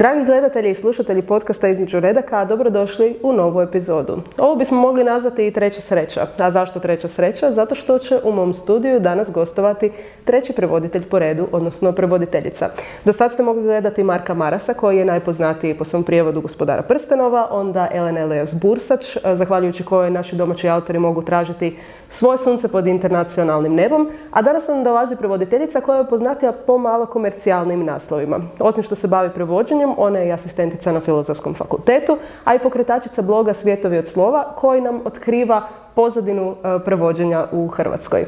[0.00, 4.20] Dragi gledatelji i slušatelji podcasta Između redaka, dobrodošli u novu epizodu.
[4.38, 6.26] Ovo bismo mogli nazvati i treća sreća.
[6.38, 7.52] A zašto treća sreća?
[7.52, 9.92] Zato što će u mom studiju danas gostovati
[10.24, 12.68] treći prevoditelj po redu, odnosno prevoditeljica.
[13.04, 17.48] Do sad ste mogli gledati Marka Marasa, koji je najpoznatiji po svom prijevodu gospodara Prstenova,
[17.50, 21.76] onda Elena Elias Bursač, zahvaljujući kojoj naši domaći autori mogu tražiti
[22.10, 27.06] svoje sunce pod internacionalnim nebom, a danas nam dolazi prevoditeljica koja je poznatija po malo
[27.06, 28.40] komercijalnim naslovima.
[28.58, 33.22] Osim što se bavi prevođenjem, ona je i asistentica na Filozofskom fakultetu, a i pokretačica
[33.22, 38.20] bloga Svijetovi od slova koji nam otkriva pozadinu e, prevođenja u Hrvatskoj.
[38.20, 38.26] E,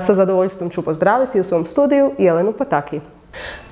[0.00, 3.00] sa zadovoljstvom ću pozdraviti u svom studiju Jelenu Pataki.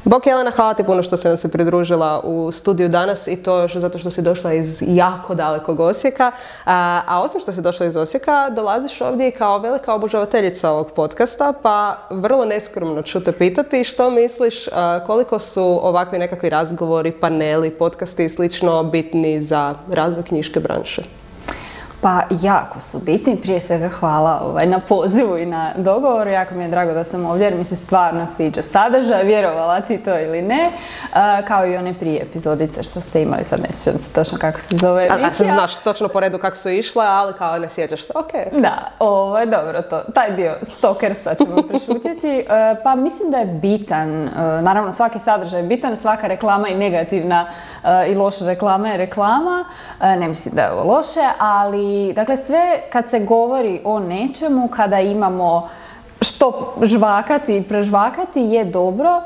[0.04, 3.60] Bok Jelena, hvala ti puno što si nam se pridružila u studiju danas i to
[3.60, 6.32] još zato što si došla iz jako dalekog Osijeka.
[6.64, 10.90] A, a osim što si došla iz Osijeka, dolaziš ovdje i kao velika obožavateljica ovog
[10.96, 14.64] podcasta, pa vrlo neskromno ću te pitati što misliš
[15.06, 21.17] koliko su ovakvi nekakvi razgovori, paneli, podcasti i slično bitni za razvoj knjiške branše?
[22.00, 26.62] Pa jako su bitni, prije svega hvala ovaj, na pozivu i na dogovoru, jako mi
[26.62, 30.42] je drago da sam ovdje jer mi se stvarno sviđa sadržaj, vjerovala ti to ili
[30.42, 30.70] ne,
[31.48, 34.76] kao i one prije epizodice što ste imali, sad ne sjećam se točno kako se
[34.76, 35.26] zove emisija.
[35.26, 38.60] A, se znaš točno po redu kako su išle, ali kao ne sjećaš se, ok.
[38.60, 42.44] Da, ovo je dobro to, taj dio stokerstva ćemo prešutjeti, e,
[42.82, 44.30] pa mislim da je bitan, e,
[44.62, 47.46] naravno svaki sadržaj je bitan, svaka reklama i negativna
[47.84, 49.64] e, i loša reklama je reklama,
[50.00, 55.00] ne mislim da je ovo loše, ali dakle sve kad se govori o nečemu, kada
[55.00, 55.68] imamo
[56.20, 59.22] što žvakati i prežvakati je dobro.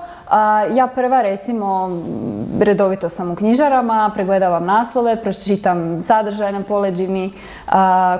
[0.75, 1.91] Ja prva recimo
[2.61, 7.33] redovito sam u knjižarama, pregledavam naslove, pročitam sadržaj na poleđini,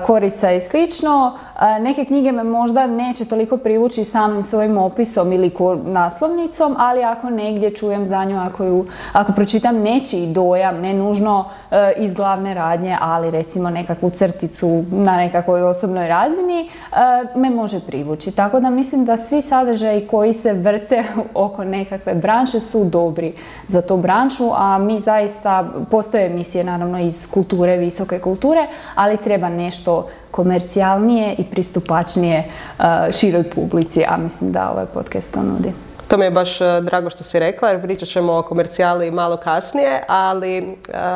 [0.05, 1.37] korica i slično.
[1.79, 5.51] Neke knjige me možda neće toliko privući samim svojim opisom ili
[5.83, 11.45] naslovnicom, ali ako negdje čujem za nju, ako, ju, ako pročitam nečiji dojam, ne nužno
[11.71, 16.95] e, iz glavne radnje, ali recimo nekakvu crticu na nekakvoj osobnoj razini, e,
[17.35, 18.31] me može privući.
[18.31, 23.33] Tako da mislim da svi sadržaji koji se vrte oko nekakve branše su dobri
[23.67, 29.49] za tu branšu, a mi zaista, postoje emisije naravno iz kulture, visoke kulture, ali treba
[29.49, 32.43] nešto komercijalnije i pristupačnije
[32.79, 35.92] uh, široj publici, a mislim da ovaj podcast to nudi.
[36.07, 39.37] To mi je baš e, drago što si rekla jer pričat ćemo o komercijali malo
[39.37, 40.63] kasnije, ali e,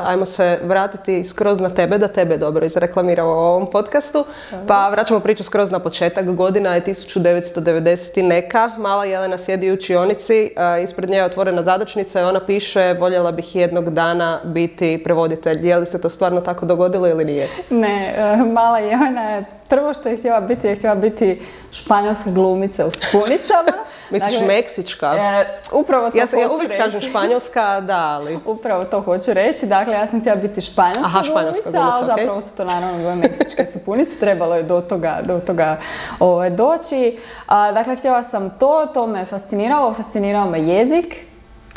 [0.06, 4.26] ajmo se vratiti skroz na tebe, da tebe dobro izreklamiramo u ovom podcastu.
[4.68, 6.36] Pa vraćamo priču skroz na početak.
[6.36, 8.72] Godina je 1990 i neka.
[8.78, 13.32] Mala Jelena sjedi u učionici, e, ispred nje je otvorena zadačnica i ona piše voljela
[13.32, 15.68] bih jednog dana biti prevoditelj.
[15.68, 17.48] Je li se to stvarno tako dogodilo ili nije?
[17.70, 18.16] Ne,
[18.54, 21.42] mala Jelena je prvo što je htjela biti je htjela biti
[21.72, 23.72] španjolska glumica u spunicama.
[24.12, 25.16] Misliš dakle, meksička?
[25.20, 28.40] E, upravo to ja, hoću ja uvijek kažem španjolska, da, ali...
[28.56, 29.66] Upravo to hoću reći.
[29.66, 33.16] Dakle, ja sam htjela biti španjolska, Aha, španjolska glumica, ali zapravo su to naravno bile
[33.16, 34.20] meksičke sapunice.
[34.20, 35.78] Trebalo je do toga, do toga
[36.20, 37.18] ovaj, doći.
[37.48, 41.27] A, dakle, htjela sam to, to me fasciniralo, fascinirao me jezik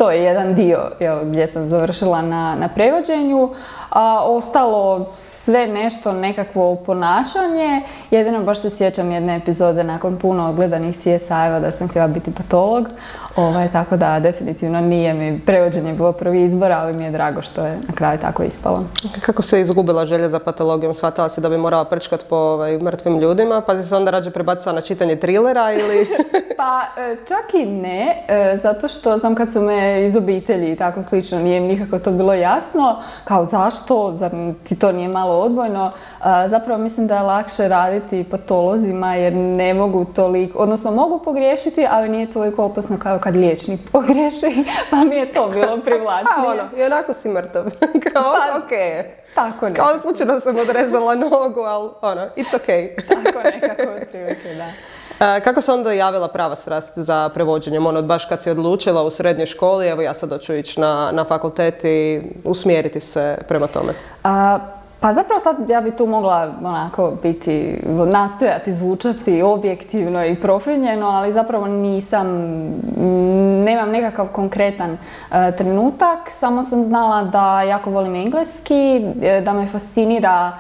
[0.00, 0.78] to je jedan dio
[1.24, 3.50] gdje sam završila na, na prevođenju.
[3.90, 7.82] A ostalo sve nešto nekakvo ponašanje.
[8.10, 12.88] Jedino baš se sjećam jedne epizode nakon puno odgledanih CSI-eva da sam htjela biti patolog.
[13.36, 17.64] Ovaj, tako da definitivno nije mi prevođenje bilo prvi izbor, ali mi je drago što
[17.64, 18.84] je na kraju tako ispalo.
[19.20, 20.94] Kako se izgubila želja za patologijom?
[20.94, 24.30] Shvatila se da bi morala prčkat po ovaj, mrtvim ljudima, pa si se onda rađe
[24.30, 26.06] prebacila na čitanje trilera ili...
[26.60, 30.76] pa e, čak i ne, e, zato što znam kad su me iz obitelji i
[30.76, 34.30] tako slično, nije nikako to bilo jasno, kao zašto, zar
[34.64, 35.92] ti to nije malo odbojno.
[36.46, 42.08] Zapravo mislim da je lakše raditi patolozima jer ne mogu toliko, odnosno mogu pogriješiti, ali
[42.08, 46.36] nije toliko opasno kao kad liječnik pogriješi, pa mi je to bilo privlačnije.
[46.36, 47.64] Pa ono, i onako si mrtav.
[48.12, 48.70] Kao, pa, ok.
[49.34, 49.74] Tako ne.
[49.74, 52.66] Kao slučajno sam odrezala nogu, ali ono, it's ok.
[53.08, 54.66] tako nekako otprilike, da.
[55.20, 57.86] Kako se onda javila prava strast za prevođenjem?
[57.86, 61.24] Ono, baš kad si odlučila u srednjoj školi, evo ja sad hoću ići na, na
[61.24, 63.92] fakultet i usmjeriti se prema tome.
[64.24, 64.58] A,
[65.00, 67.82] pa zapravo sad ja bi tu mogla onako biti,
[68.12, 72.26] nastojati zvučati objektivno i profinjeno, ali zapravo nisam,
[73.64, 79.66] nemam nekakav konkretan e, trenutak, samo sam znala da jako volim engleski, e, da me
[79.66, 80.58] fascinira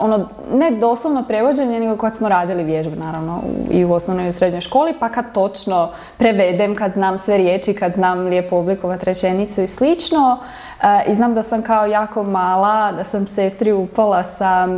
[0.00, 4.32] ono, ne doslovno prevođenje, nego kad smo radili vježbe, naravno, i u osnovnoj i u
[4.32, 9.62] srednjoj školi, pa kad točno prevedem, kad znam sve riječi, kad znam lijepo oblikovati rečenicu
[9.62, 10.38] i slično.
[10.82, 14.68] Eh, I znam da sam kao jako mala, da sam sestri upala sa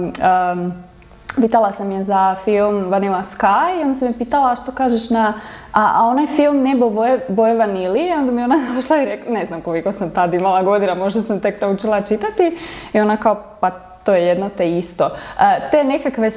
[1.41, 5.35] pitala sam je za film Vanilla Sky i onda sam je pitala što kažeš na,
[5.73, 9.33] a, a onaj film Nebo boje, boje vanili i onda mi ona došla i rekla,
[9.33, 12.57] ne znam koliko sam tad imala godina, možda sam tek naučila čitati
[12.93, 13.71] i ona kao, pa
[14.05, 15.11] to je jedno te isto.
[15.41, 16.31] E, te nekakve,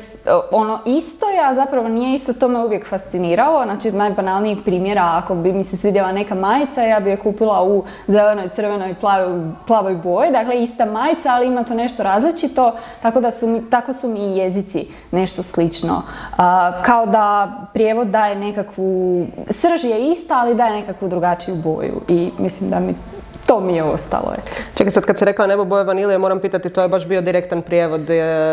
[0.52, 3.63] ono isto a zapravo nije isto, to me uvijek fasciniralo.
[3.63, 7.84] Znači, najbanalnijih primjera, ako bi mi se svidjela neka majica, ja bi je kupila u
[8.08, 10.31] zelenoj, crvenoj, plavoj, plavoj boji.
[10.31, 14.19] Dakle, ista majica, ali ima to nešto različito, tako da su mi, tako su mi
[14.19, 16.02] i jezici nešto slično.
[16.84, 22.69] kao da prijevod daje nekakvu, srž je ista, ali daje nekakvu drugačiju boju i mislim
[22.69, 22.96] da mi
[23.51, 24.57] to mi je ostalo, eto.
[24.75, 27.62] Čekaj, sad kad si rekla nebo boje vanilije, moram pitati, to je baš bio direktan
[27.62, 28.01] prijevod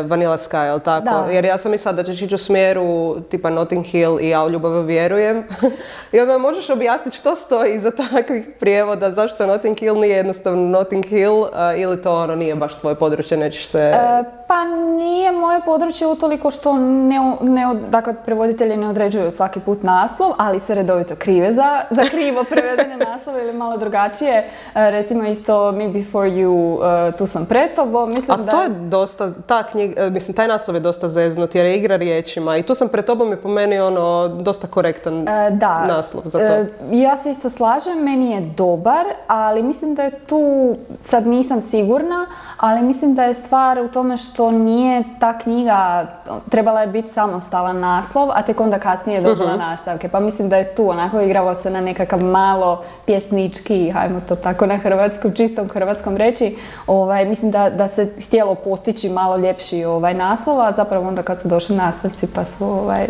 [0.09, 1.05] Vanilla Sky, jel tako?
[1.05, 1.33] Da.
[1.33, 4.51] Jer ja sam mislila da ćeš ići u smjeru tipa Notting Hill i ja u
[4.51, 5.45] ljubav vjerujem.
[6.13, 11.05] I onda možeš objasniti što stoji iza takvih prijevoda, zašto Notting Hill nije jednostavno Notting
[11.05, 11.47] Hill
[11.77, 13.79] ili to ono nije baš tvoje područje, nećeš se...
[13.79, 14.65] E, pa
[14.99, 20.61] nije moje područje utoliko što ne, ne, dakle, prevoditelji ne određuju svaki put naslov, ali
[20.61, 24.49] se redovito krive za, za krivo prevedene naslove ili malo drugačije.
[24.75, 27.69] E, recimo isto Me Before You, uh, Tu sam pre
[28.09, 31.67] Mislim A to je dosta, ta knjiga, e, mislim, taj naslov je dosta zeznut jer
[31.67, 35.85] je igra riječima i Tu sam pre tobom je po meni ono dosta korektan da.
[35.89, 36.55] naslov za to.
[36.93, 42.27] ja se isto slažem, meni je dobar, ali mislim da je tu, sad nisam sigurna,
[42.57, 46.07] ali mislim da je stvar u tome što nije ta knjiga,
[46.51, 50.09] trebala je biti samostalan naslov, a tek onda kasnije je dobila uh nastavke.
[50.09, 54.67] Pa mislim da je tu onako igralo se na nekakav malo pjesnički, hajmo to tako
[54.67, 60.15] na hrvatskom, čistom hrvatskom reći, ovaj, mislim da, da se htjelo postići malo ljepši ovaj,
[60.15, 63.07] naslov, a zapravo onda kad su došli nastavci pa su ovaj,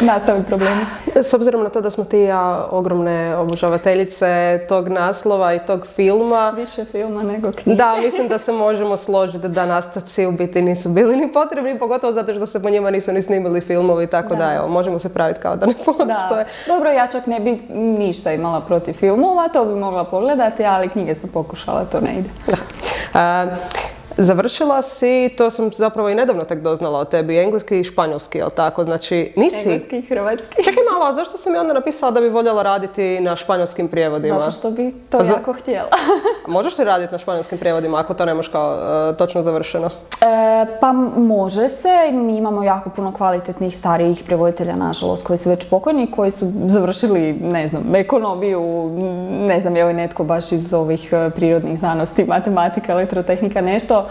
[0.00, 0.80] nastavi problemi.
[1.14, 6.50] S obzirom na to da smo ti ja ogromne obožavateljice tog naslova i tog filma.
[6.50, 7.76] Više filma nego knjige.
[7.76, 12.12] Da, mislim da se možemo složiti da nastavci u biti nisu bili ni potrebni, pogotovo
[12.12, 15.40] zato što se po njima nisu ni snimili filmovi, tako da, evo, možemo se praviti
[15.40, 16.46] kao da ne postoje.
[16.66, 21.07] Dobro, ja čak ne bi ništa imala protiv filmova, to bi mogla pogledati, ali knjige
[21.14, 22.30] sam pokušala, to ne ide.
[22.46, 23.58] Da.
[24.20, 28.50] Završila si, to sam zapravo i nedavno tek doznala o tebi, engleski i španjolski, jel
[28.50, 28.84] tako?
[28.84, 29.56] Znači, nisi...
[29.68, 30.62] Engleski i hrvatski.
[30.64, 34.38] Čekaj malo, a zašto sam mi onda napisala da bi voljela raditi na španjolskim prijevodima?
[34.38, 35.88] Zato što bi to jako htjela.
[36.46, 39.86] možeš li raditi na španjolskim prijevodima ako to nemaš kao e, točno završeno?
[39.86, 45.64] E, pa može se, mi imamo jako puno kvalitetnih starijih prevoditelja, nažalost, koji su već
[45.64, 48.90] pokojni, koji su završili, ne znam, ekonomiju,
[49.48, 54.07] ne znam je li netko baš iz ovih e, prirodnih znanosti, matematika, elektrotehnika, nešto,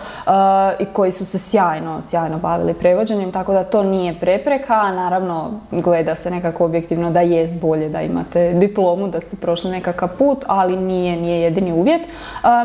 [0.79, 4.91] i koji su se sjajno, sjajno bavili prevođenjem, tako da to nije prepreka.
[4.91, 10.09] Naravno, gleda se nekako objektivno da jest bolje da imate diplomu, da ste prošli nekakav
[10.17, 12.01] put, ali nije, nije jedini uvjet.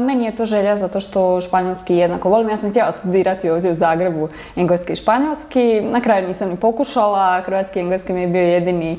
[0.00, 2.49] Meni je to želja zato što španjolski jednako volim.
[2.49, 5.81] Ja sam htjela studirati ovdje u Zagrebu engleski i španjolski.
[5.81, 7.40] Na kraju nisam ni pokušala.
[7.40, 8.99] Hrvatski i engleski mi je bio jedini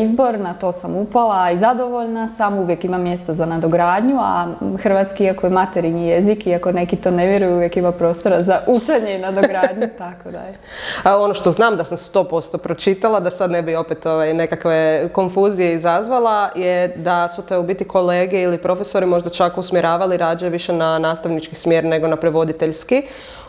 [0.00, 0.38] izbor.
[0.38, 2.58] Na to sam upala i zadovoljna sam.
[2.58, 4.46] Uvijek ima mjesta za nadogradnju, a
[4.82, 9.14] hrvatski, iako je materinji jezik, iako neki to ne vjeruju, uvijek ima prostora za učenje
[9.14, 10.58] i nadogradnju, tako da je.
[11.02, 15.08] A ono što znam da sam 100% pročitala, da sad ne bi opet ovaj, nekakve
[15.12, 20.48] konfuzije izazvala, je da su te u biti kolege ili profesori možda čak usmjeravali rađe
[20.48, 23.02] više na nastavnički smjer nego na prevoditeljski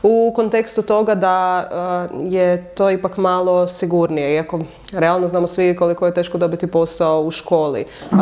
[0.04, 1.70] u kontekstu toga da
[2.12, 4.60] uh, je to ipak malo sigurnije, iako
[4.92, 7.86] realno znamo svi koliko je teško dobiti posao u školi.
[8.12, 8.18] Uh,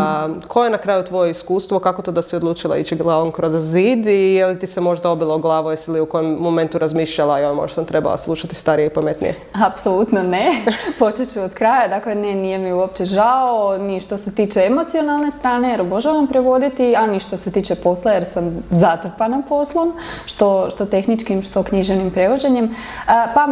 [0.48, 4.08] koje je na kraju tvoje iskustvo, kako to da si odlučila ići glavom kroz zid
[4.08, 7.40] i je li ti se možda obilo o glavu, jesi li u kojem momentu razmišljala,
[7.40, 9.36] joj možda sam trebala slušati starije i pametnije?
[9.66, 10.52] Apsolutno ne,
[11.00, 15.32] počet ću od kraja, dakle ne, nije mi uopće žao, ni što se tiče emocionalne
[15.32, 19.94] strane jer obožavam prevoditi, a ni što se tiče posla jer sam zatrpana poslom,
[20.26, 22.76] što, što tehničkim, što književnim prevođenjem.
[23.06, 23.48] Pa,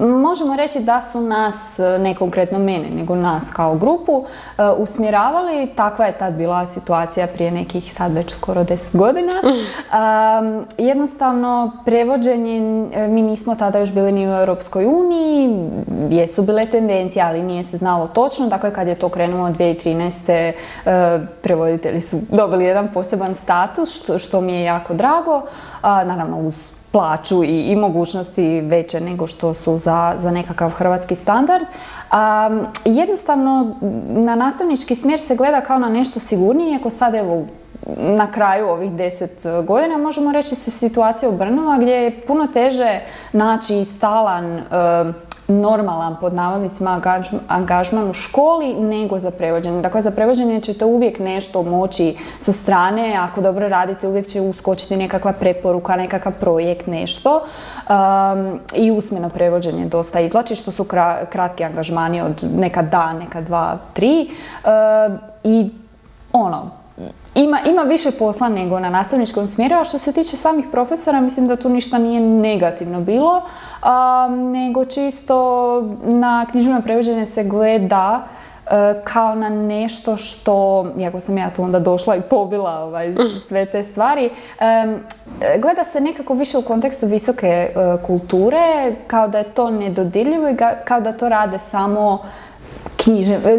[0.00, 4.24] možemo reći da su nas, ne konkretno mene, nego nas kao grupu,
[4.58, 5.70] e, usmjeravali.
[5.74, 9.32] Takva je tad bila situacija prije nekih sad već skoro deset godina.
[10.78, 12.60] Jednostavno, prevođenje,
[13.08, 15.70] mi nismo tada još bili ni u Europskoj uniji,
[16.10, 18.48] jesu bile tendencije, ali nije se znalo točno.
[18.48, 20.52] Dakle, kad je to krenulo 2013.
[21.42, 25.42] prevoditelji su dobili jedan poseban status, što, što mi je jako drago.
[25.82, 31.64] Naravno, uz plaću i, i mogućnosti veće nego što su za, za nekakav hrvatski standard.
[32.84, 33.76] jednostavno,
[34.08, 37.44] na nastavnički smjer se gleda kao na nešto sigurnije, ako sad evo
[37.96, 43.00] na kraju ovih deset godina možemo reći se situacija u Brnova gdje je puno teže
[43.32, 44.62] naći stalan
[45.60, 47.00] normalan pod navodnicima
[47.48, 49.82] angažman u školi nego za prevođenje.
[49.82, 54.96] Dakle, za prevođenje ćete uvijek nešto moći sa strane, ako dobro radite uvijek će uskočiti
[54.96, 57.40] nekakva preporuka, nekakav projekt, nešto.
[58.74, 60.84] I usmeno prevođenje dosta izlači, što su
[61.30, 64.28] kratki angažmani od neka dan, neka dva, tri.
[65.44, 65.70] I
[66.32, 66.81] ono,
[67.34, 71.46] ima, ima više posla nego na nastavničkom smjeru, a što se tiče samih profesora, mislim
[71.46, 73.42] da tu ništa nije negativno bilo,
[74.52, 75.36] nego čisto
[76.04, 78.22] na književno prevođenje se gleda
[78.66, 83.14] e, kao na nešto što, iako sam ja tu onda došla i pobila ovaj,
[83.48, 84.30] sve te stvari,
[85.58, 87.72] gleda se nekako više u kontekstu visoke e,
[88.06, 92.18] kulture, kao da je to nedodirljivo i kao da to rade samo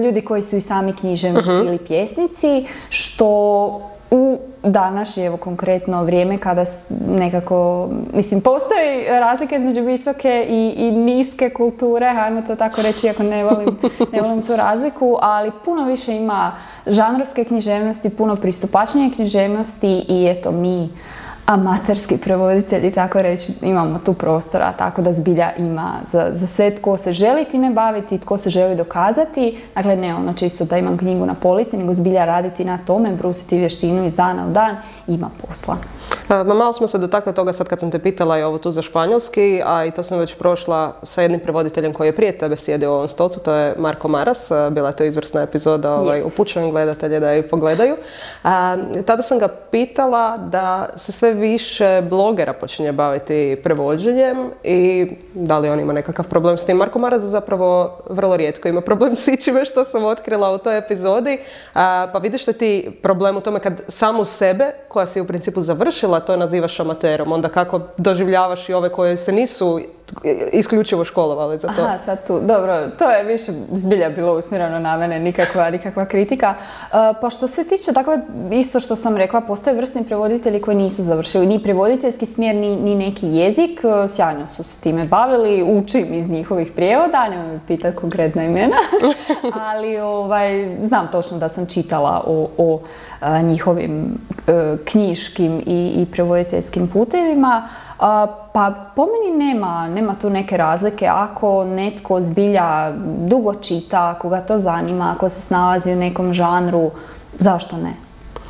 [0.04, 3.28] ljudi koji su i sami književnici uh ili pjesnici, što
[4.12, 6.64] u današnje, evo konkretno vrijeme kada
[7.08, 13.24] nekako, mislim, postoji razlika između visoke i, i niske kulture, hajmo to tako reći, iako
[13.24, 13.78] ne volim,
[14.12, 16.52] ne volim tu razliku, ali puno više ima
[16.88, 20.90] žanrovske književnosti, puno pristupačnije književnosti i eto mi
[21.46, 26.98] amaterski prevoditelji, tako reći, imamo tu prostora, tako da zbilja ima za, za sve tko
[26.98, 29.60] se želi time baviti, tko se želi dokazati.
[29.76, 33.58] Dakle, ne ono čisto da imam knjigu na polici, nego zbilja raditi na tome, brusiti
[33.58, 35.78] vještinu iz dana u dan, ima posla.
[36.30, 38.82] Ma malo smo se dotakli toga sad kad sam te pitala i ovo tu za
[38.82, 42.92] španjolski, a i to sam već prošla sa jednim prevoditeljem koji je prije tebe sjedio
[42.92, 47.20] u ovom stolcu, to je Marko Maras, bila je to izvrsna epizoda, ovaj, upućujem gledatelje
[47.20, 47.96] da ju pogledaju.
[48.44, 55.60] A, tada sam ga pitala da se sve više blogera počinje baviti prevođenjem i da
[55.60, 56.78] li on ima nekakav problem s tim.
[56.78, 61.38] Marko Maras zapravo vrlo rijetko ima problem s ičime što sam otkrila u toj epizodi,
[61.74, 65.62] a, pa vidiš li ti problem u tome kad samu sebe, koja si u principu
[65.62, 69.80] završila, to nazivaš amaterom, onda kako doživljavaš i ove koje se nisu
[70.52, 71.82] isključivo školovali za to.
[71.82, 76.56] Aha, sad tu, dobro, to je više zbilja bilo usmjereno na mene, nikakva, nikakva kritika.
[76.58, 78.18] E, pa što se tiče, dakle,
[78.52, 82.96] isto što sam rekla, postoje vrstni prevoditelji koji nisu završili ni prevoditeljski smjer, ni, ni
[82.96, 87.98] neki jezik, e, sjajno su se time bavili, učim iz njihovih prijevoda, nemoj me pitati
[87.98, 88.78] konkretna imena,
[89.70, 92.80] ali ovaj, znam točno da sam čitala o, o
[93.44, 94.18] njihovim
[94.48, 97.68] e, knjiškim i, i prevoditeljskim putevima,
[98.54, 101.08] pa po meni nema, nema tu neke razlike.
[101.08, 102.92] Ako netko zbilja
[103.28, 106.92] dugo čita, ako ga to zanima, ako se snalazi u nekom žanru,
[107.40, 107.94] zašto ne?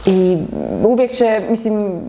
[0.06, 0.38] I
[0.84, 2.02] uvijek će, mislim,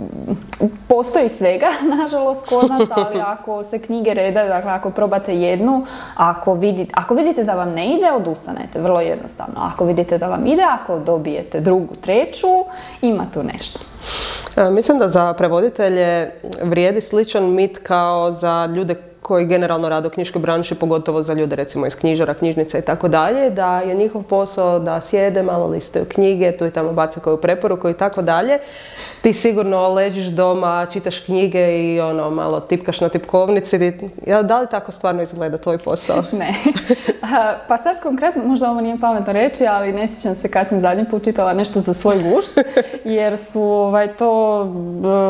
[0.89, 1.67] postoji svega,
[1.99, 5.87] nažalost, kod nas, ali ako se knjige reda, dakle, ako probate jednu,
[6.17, 9.55] ako vidite, ako vidite da vam ne ide, odustanete, vrlo jednostavno.
[9.57, 12.47] Ako vidite da vam ide, ako dobijete drugu, treću,
[13.03, 13.81] ima tu nešto.
[14.71, 16.33] Mislim da za prevoditelje
[16.63, 21.57] vrijedi sličan mit kao za ljude koji generalno rade u knjiškoj branši, pogotovo za ljude
[21.57, 26.05] recimo iz knjižara, knjižnica i tako dalje, da je njihov posao da sjede, malo liste
[26.05, 28.59] knjige, tu i tamo baca koju preporuku i tako dalje.
[29.23, 33.93] Ti sigurno ležiš doma, čitaš knjige i ono malo tipkaš na tipkovnici.
[34.43, 36.23] Da li tako stvarno izgleda tvoj posao?
[36.41, 36.55] ne.
[37.69, 41.05] pa sad konkretno, možda ovo nije pametno reći, ali ne sjećam se kad sam zadnji
[41.11, 42.59] put čitala nešto za svoj gušt,
[43.05, 44.61] jer su ovaj, to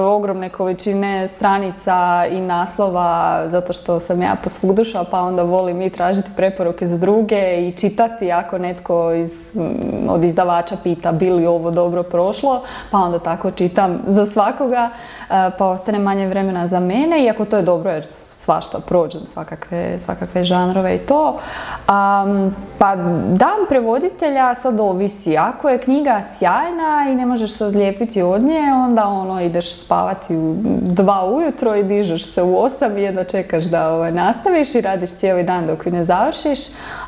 [0.07, 5.91] ogromne količine stranica i naslova, zato što što sam ja posvugduša pa onda volim i
[5.91, 11.47] tražiti preporuke za druge i čitati ako netko iz, mm, od izdavača pita bi li
[11.47, 14.91] ovo dobro prošlo, pa onda tako čitam za svakoga,
[15.31, 18.05] e, pa ostane manje vremena za mene, iako to je dobro jer
[18.45, 21.29] svašta prođem, svakakve, svakakve žanrove i to.
[21.29, 22.97] Um, pa
[23.31, 25.37] dan prevoditelja sad ovisi.
[25.37, 30.37] Ako je knjiga sjajna i ne možeš se odlijepiti od nje, onda ono ideš spavati
[30.37, 34.81] u dva ujutro i dižeš se u osam i jedno čekaš da ovaj, nastaviš i
[34.81, 36.59] radiš cijeli dan dok ju ne završiš.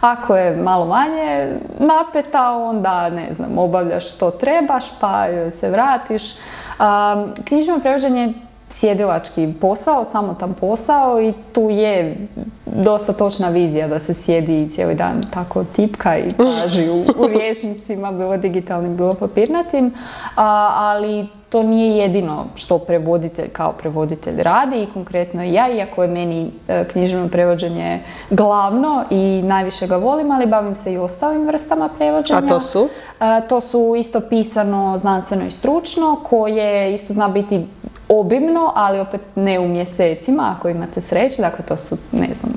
[0.01, 6.23] Ako je malo manje napeta, onda ne znam, obavljaš što trebaš pa se vratiš.
[6.33, 8.35] Um, knjižno prevođenje
[8.77, 12.17] sjedilački posao, samotan posao i tu je
[12.67, 18.13] dosta točna vizija da se sjedi cijeli dan tako tipka i traži u, u rječnicima,
[18.13, 19.95] bilo digitalnim, bilo papirnatim,
[20.35, 26.51] ali to nije jedino što prevoditelj kao prevoditelj radi i konkretno ja, iako je meni
[26.69, 32.39] e, književno prevođenje glavno i najviše ga volim, ali bavim se i ostalim vrstama prevođenja.
[32.45, 32.89] A to su?
[33.21, 37.67] E, to su isto pisano, znanstveno i stručno, koje isto zna biti
[38.09, 42.53] obimno, ali opet ne u mjesecima, ako imate sreće, dakle to su, ne znam,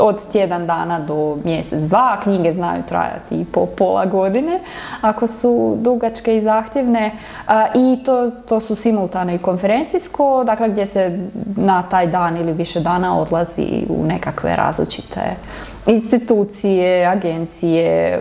[0.00, 2.20] od tjedan dana do mjesec, dva.
[2.22, 4.60] Knjige znaju trajati i po pola godine
[5.00, 7.12] ako su dugačke i zahtjevne.
[7.74, 11.18] I to, to su simultano i konferencijsko, dakle gdje se
[11.56, 15.20] na taj dan ili više dana odlazi u nekakve različite
[15.86, 18.20] institucije, agencije, e,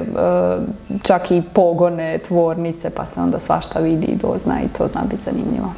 [1.03, 5.23] čak i pogone, tvornice, pa se onda svašta vidi i dozna i to zna biti
[5.23, 5.73] zanimljivo.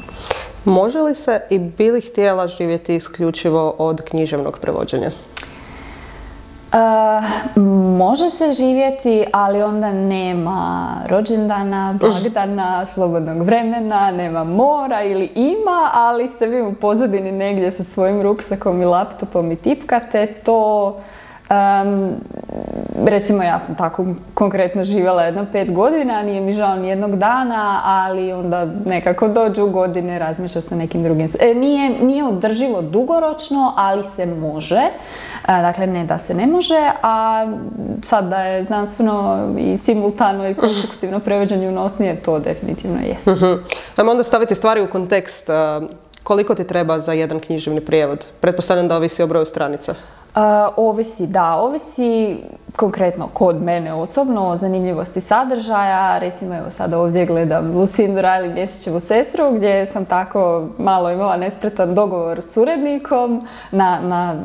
[0.66, 5.12] Može li se i bili htjela živjeti isključivo od književnog prevođenja?
[6.74, 6.78] Uh,
[7.98, 16.28] može se živjeti, ali onda nema rođendana, blagdana, slobodnog vremena, nema mora ili ima, ali
[16.28, 20.98] ste vi u pozadini negdje sa svojim ruksakom i laptopom i tipkate, to
[21.50, 22.16] Um,
[23.06, 27.82] recimo ja sam tako konkretno živjela jedno pet godina, nije mi žao ni jednog dana,
[27.84, 31.28] ali onda nekako dođu godine, razmišlja se nekim drugim.
[31.40, 34.76] E, nije, nije održivo dugoročno, ali se može.
[34.76, 34.92] E,
[35.48, 37.48] dakle, ne da se ne može, a
[38.04, 43.28] sad da je znanstveno i simultano i konsekutivno prevođenje unosnije, to definitivno jest.
[43.28, 43.60] Uh-huh.
[43.96, 45.50] Ajmo onda staviti stvari u kontekst.
[46.24, 48.28] Koliko ti treba za jedan književni prijevod?
[48.42, 49.96] Pretpostavljam da ovisi o broju stranica.
[50.76, 52.38] Ovisi, da, ovisi
[52.76, 56.18] konkretno kod mene osobno o zanimljivosti sadržaja.
[56.18, 61.96] Recimo evo sad ovdje gledam Lucindu Riley Mjesečevu sestru gdje sam tako malo imala nespretan
[61.96, 64.36] dogovor s urednikom, na, na,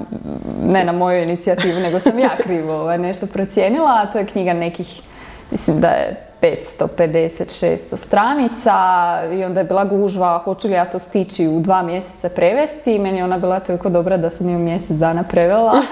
[0.66, 4.52] ne na moju inicijativu, nego sam ja krivo ovaj, nešto procijenila, a to je knjiga
[4.52, 5.00] nekih,
[5.50, 8.74] mislim da je 550-600 stranica
[9.32, 12.98] i onda je bila gužva hoću li ja to stići u dva mjeseca prevesti i
[12.98, 15.72] meni je ona bila toliko dobra da sam je u mjesec dana prevela.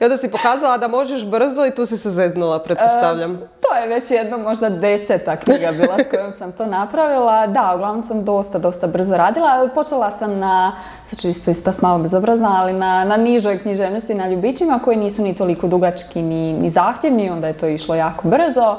[0.00, 3.40] I onda si pokazala da možeš brzo i tu si se zeznula, pretpostavljam.
[3.60, 7.46] to je već jedno možda deseta knjiga bila s kojom sam to napravila.
[7.46, 9.68] Da, uglavnom sam dosta, dosta brzo radila.
[9.74, 10.72] Počela sam na,
[11.04, 15.22] sad ću isto ispast malo bezobrazna, ali na, na nižoj književnosti, na ljubićima koji nisu
[15.22, 18.76] ni toliko dugački ni, ni zahtjevni, onda je to išlo jako brzo.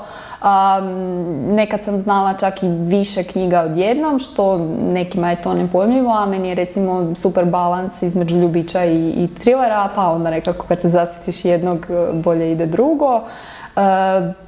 [1.56, 4.58] Nekad sam znala čak i više knjiga odjednom, što
[4.92, 9.90] nekima je to nepojmljivo, a meni je recimo super balans između ljubića i, i thrillera,
[9.96, 13.16] pa onda nekako kad se zasjetiš jednog, bolje ide drugo.
[13.18, 13.24] E,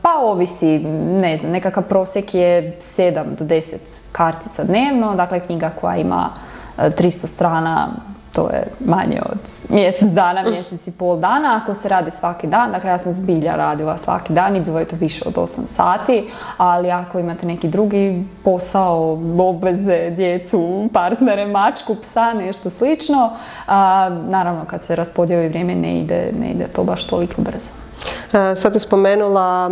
[0.01, 0.79] pa ovisi,
[1.21, 3.75] ne znam, nekakav prosjek je 7 do 10
[4.11, 6.29] kartica dnevno, dakle knjiga koja ima
[6.77, 7.89] 300 e, strana
[8.39, 11.61] to je manje od mjesec dana, mjesec i pol dana.
[11.63, 14.85] Ako se radi svaki dan, dakle ja sam zbilja radila svaki dan i bilo je
[14.85, 21.95] to više od 8 sati, ali ako imate neki drugi posao, obveze, djecu, partnere, mačku,
[21.95, 23.31] psa, nešto slično,
[24.27, 27.71] naravno kad se raspodijeli vrijeme ne ide, ne ide to baš toliko brzo.
[28.55, 29.71] Sad je spomenula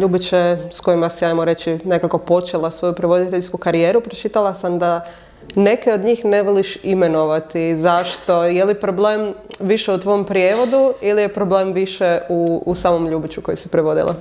[0.00, 4.00] Ljubiće s kojima si, ajmo reći, nekako počela svoju prevoditeljsku karijeru.
[4.00, 5.06] Pročitala sam da
[5.54, 7.76] Neke od njih ne voliš imenovati.
[7.76, 8.44] Zašto?
[8.44, 13.42] Je li problem više u tvom prijevodu ili je problem više u, u samom Ljubiću
[13.42, 14.14] koji si prevodila?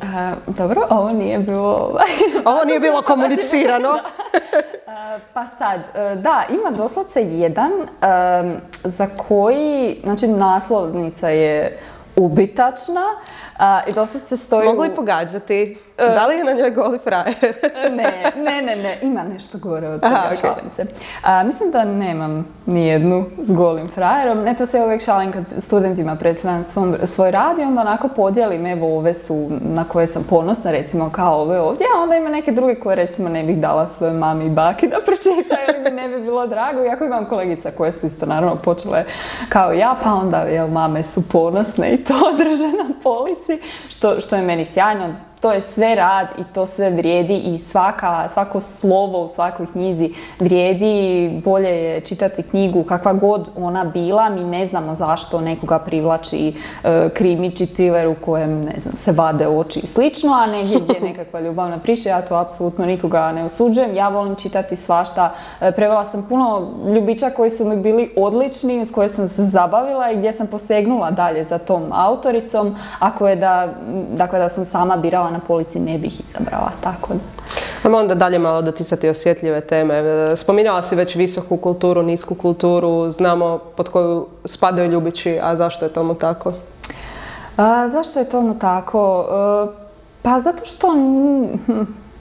[0.47, 1.69] dobro, ovo nije bilo...
[1.69, 2.07] Ovaj,
[2.53, 3.99] ovo nije bilo komunicirano.
[5.33, 7.71] pa sad, e, da, ima doslovce jedan
[8.83, 11.79] za koji, znači naslovnica je
[12.15, 13.05] ubitačna
[13.87, 14.67] i doslovce stoji...
[14.67, 15.77] Mogu li pogađati?
[15.97, 17.35] E, da li je na njoj goli frajer?
[17.91, 20.85] ne, ne, ne, ne, ima nešto gore od toga, šalim se.
[21.45, 24.43] mislim da nemam ni jednu s golim frajerom.
[24.43, 26.63] Ne, to se uvijek šalim kad studentima predstavljam
[27.03, 31.41] svoj rad i onda onako podijelim, evo ove su na koje sam ponosna, recimo kao
[31.41, 34.49] ove ovdje, a onda ima neke druge koje recimo ne bih dala svojoj mami i
[34.49, 36.83] baki da pročitaju ili mi ne bi bilo drago.
[36.83, 39.03] Iako imam kolegica koje su isto naravno počele
[39.49, 43.44] kao ja, pa onda jel, mame su ponosne i to drže na polici,
[43.89, 48.29] što, što je meni sjajno to je sve rad i to sve vrijedi i svaka,
[48.33, 51.41] svako slovo u svakoj knjizi vrijedi.
[51.43, 54.29] Bolje je čitati knjigu kakva god ona bila.
[54.29, 56.53] Mi ne znamo zašto nekoga privlači
[56.83, 60.93] e, krimići thriller u kojem ne znam, se vade oči i slično, a negdje gdje
[60.93, 62.09] je nekakva ljubavna priča.
[62.09, 63.95] Ja to apsolutno nikoga ne osuđujem.
[63.95, 65.33] Ja volim čitati svašta.
[65.61, 70.11] E, prevela sam puno ljubića koji su mi bili odlični, s koje sam se zabavila
[70.11, 72.75] i gdje sam posegnula dalje za tom autoricom.
[72.99, 73.67] Ako je da,
[74.11, 77.19] dakle da sam sama birala na polici ne bih izabrala, tako da.
[77.83, 80.03] Ajmo onda dalje malo doticati osjetljive teme.
[80.35, 85.93] Spominjala si već visoku kulturu, nisku kulturu, znamo pod koju spadaju ljubići, a zašto je
[85.93, 86.53] tomu tako?
[87.57, 89.25] A, zašto je tomu tako?
[89.31, 89.85] E,
[90.21, 90.87] pa zato što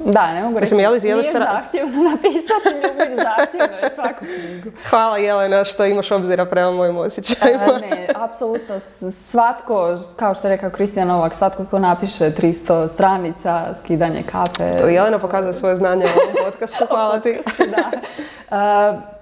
[0.04, 0.74] da, ne mogu reći.
[0.74, 4.76] Mislim, je nije zahtjevno napisati ljubić, zahtjevno je svaku knjigu.
[4.90, 7.64] Hvala Jelena što imaš obzira prema mojim osjećajima.
[7.64, 8.80] E, ne, apsolutno.
[9.10, 14.78] Svatko, kao što je rekao Kristijan Novak, svatko ko napiše 300 stranica, skidanje kape.
[14.78, 17.40] To Jelena pokazuje svoje znanje u ovom podcastu, hvala ti.
[17.58, 17.90] da.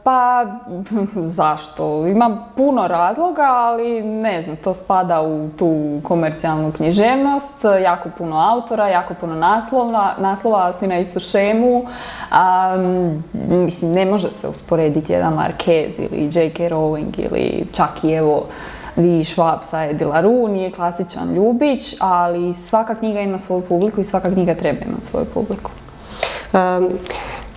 [0.02, 0.46] pa
[1.38, 2.06] zašto?
[2.06, 8.88] Ima puno razloga, ali ne znam, to spada u tu komercijalnu književnost, jako puno autora,
[8.88, 11.84] jako puno naslova, naslova svi na istu šemu.
[12.30, 12.76] A,
[13.48, 16.68] mislim, ne može se usporediti jedan Marquez ili J.K.
[16.68, 18.46] Rowling ili čak i evo
[18.96, 24.32] Vi Schwab sa Edilaru, nije klasičan ljubić, ali svaka knjiga ima svoju publiku i svaka
[24.32, 25.70] knjiga treba imati svoju publiku.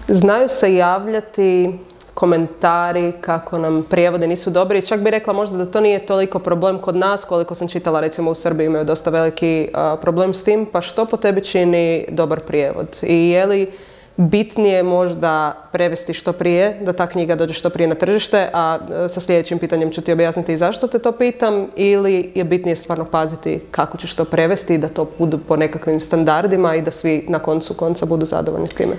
[0.07, 1.79] znaju se javljati
[2.15, 4.85] komentari kako nam prijevode nisu dobri.
[4.85, 8.31] Čak bi rekla možda da to nije toliko problem kod nas koliko sam čitala recimo
[8.31, 9.69] u Srbiji imaju dosta veliki
[10.01, 10.65] problem s tim.
[10.65, 12.99] Pa što po tebi čini dobar prijevod?
[13.03, 13.71] I je li
[14.17, 19.21] bitnije možda prevesti što prije, da ta knjiga dođe što prije na tržište, a sa
[19.21, 23.97] sljedećim pitanjem ću ti objasniti zašto te to pitam, ili je bitnije stvarno paziti kako
[23.97, 28.05] ćeš to prevesti, da to budu po nekakvim standardima i da svi na koncu konca
[28.05, 28.95] budu zadovoljni s time.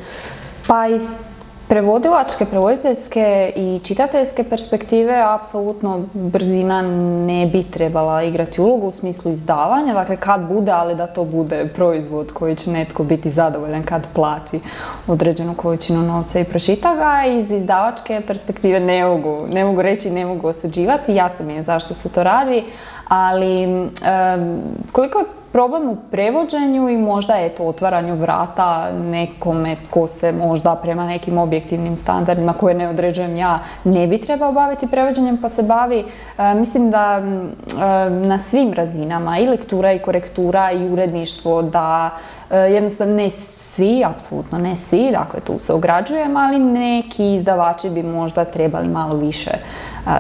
[0.67, 1.09] Pa iz
[1.69, 6.83] prevodilačke, prevoditeljske i čitateljske perspektive apsolutno brzina
[7.27, 11.69] ne bi trebala igrati ulogu u smislu izdavanja, dakle kad bude, ali da to bude
[11.75, 14.61] proizvod koji će netko biti zadovoljan kad plati
[15.07, 17.33] određenu količinu novca i pročita ga.
[17.33, 21.95] Iz izdavačke perspektive ne mogu, ne mogu reći, ne mogu osuđivati, jasno mi je zašto
[21.95, 22.65] se to radi,
[23.09, 23.67] ali
[24.93, 25.25] koliko je
[25.57, 31.39] problem u prevođenju i možda je to otvaranju vrata nekome tko se možda prema nekim
[31.39, 36.05] objektivnim standardima koje ne određujem ja ne bi trebao baviti prevođenjem pa se bavi.
[36.39, 42.11] E, mislim da e, na svim razinama i lektura i korektura i uredništvo da
[42.51, 48.03] e, jednostavno ne svi, apsolutno ne svi, dakle tu se ograđujem, ali neki izdavači bi
[48.03, 49.51] možda trebali malo više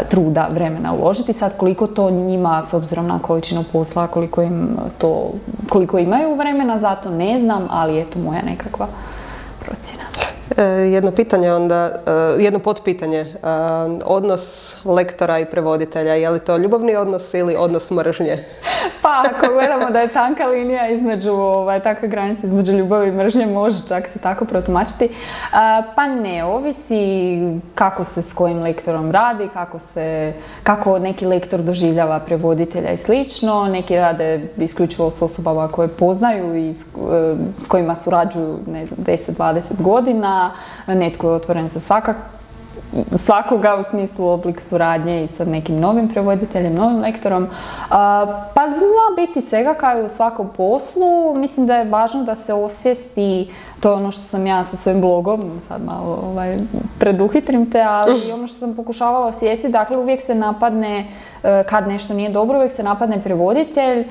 [0.08, 1.32] truda, vremena uložiti.
[1.32, 5.30] Sad koliko to njima, s obzirom na količinu posla, koliko im to,
[5.68, 8.86] koliko imaju vremena za to, ne znam, ali je to moja nekakva
[9.60, 10.04] procjena.
[10.56, 12.10] E, jedno pitanje onda, e,
[12.42, 13.18] jedno potpitanje.
[13.18, 13.36] E,
[14.04, 18.44] odnos lektora i prevoditelja, je li to ljubavni odnos ili odnos mržnje?
[19.02, 23.46] Pa ako gledamo da je tanka linija između, ovaj, takve granice između ljubavi i mržnje,
[23.46, 25.08] može čak se tako protumačiti.
[25.94, 27.40] Pa ne, ovisi
[27.74, 30.32] kako se s kojim lektorom radi, kako, se,
[30.62, 33.68] kako neki lektor doživljava prevoditelja i slično.
[33.68, 36.74] Neki rade isključivo s osobama koje poznaju i
[37.58, 40.35] s, kojima surađuju, ne znam, 10-20 godina
[40.86, 42.16] netko je otvoren za svakak,
[43.16, 47.48] svakoga u smislu oblik suradnje i sa nekim novim prevoditeljem, novim lektorom.
[48.54, 51.34] Pa zna biti svega kao i u svakom poslu.
[51.34, 53.50] Mislim da je važno da se osvijesti,
[53.86, 56.58] to je ono što sam ja sa svojim blogom, sad malo ovaj,
[56.98, 61.06] preduhitrim te, ali ono što sam pokušavala osvijestiti, dakle uvijek se napadne
[61.42, 64.00] e, kad nešto nije dobro, uvijek se napadne prevoditelj.
[64.00, 64.06] E,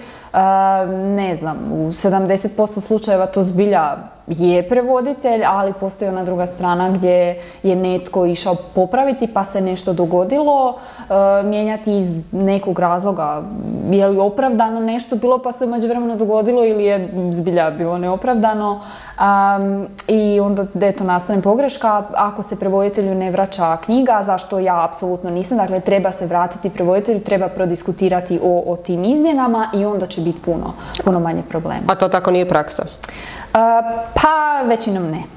[0.95, 7.41] ne znam, u 70% slučajeva to zbilja je prevoditelj, ali postoji ona druga strana gdje
[7.63, 13.43] je netko išao popraviti pa se nešto dogodilo, e, mijenjati iz nekog razloga,
[13.89, 18.81] je li opravdano nešto bilo pa se umeđu vremena dogodilo ili je zbilja bilo neopravdano
[20.07, 25.57] i onda eto nastane pogreška ako se prevoditelju ne vraća knjiga, zašto ja apsolutno nisam,
[25.57, 30.41] dakle treba se vratiti prevoditelju, treba prodiskutirati o, o tim izmjenama i onda će biti
[30.41, 30.73] puno,
[31.03, 31.81] puno manje problema.
[31.87, 32.85] A to tako nije praksa?
[34.13, 35.34] pa većinom ne.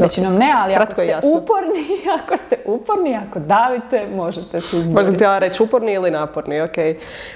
[0.00, 1.84] Većinom ne, ali ako ste uporni,
[2.22, 5.10] ako ste uporni, ako davite, možete se izboriti.
[5.10, 6.76] Možete ja reći uporni ili naporni, ok.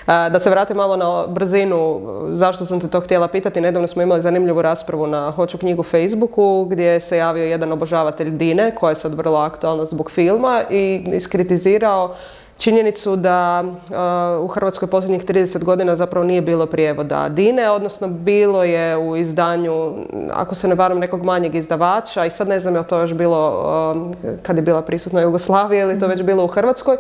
[0.07, 2.01] Da se vratim malo na brzinu,
[2.33, 6.65] zašto sam te to htjela pitati, nedavno smo imali zanimljivu raspravu na Hoću knjigu Facebooku,
[6.65, 12.15] gdje se javio jedan obožavatelj Dine, koja je sad vrlo aktualna zbog filma i iskritizirao
[12.57, 18.65] činjenicu da uh, u Hrvatskoj posljednjih 30 godina zapravo nije bilo prijevoda Dine, odnosno bilo
[18.65, 19.95] je u izdanju,
[20.33, 23.15] ako se ne varam, nekog manjeg izdavača i sad ne znam je li to još
[23.15, 26.97] bilo uh, kad je bila prisutna Jugoslavija ili to već bilo u Hrvatskoj.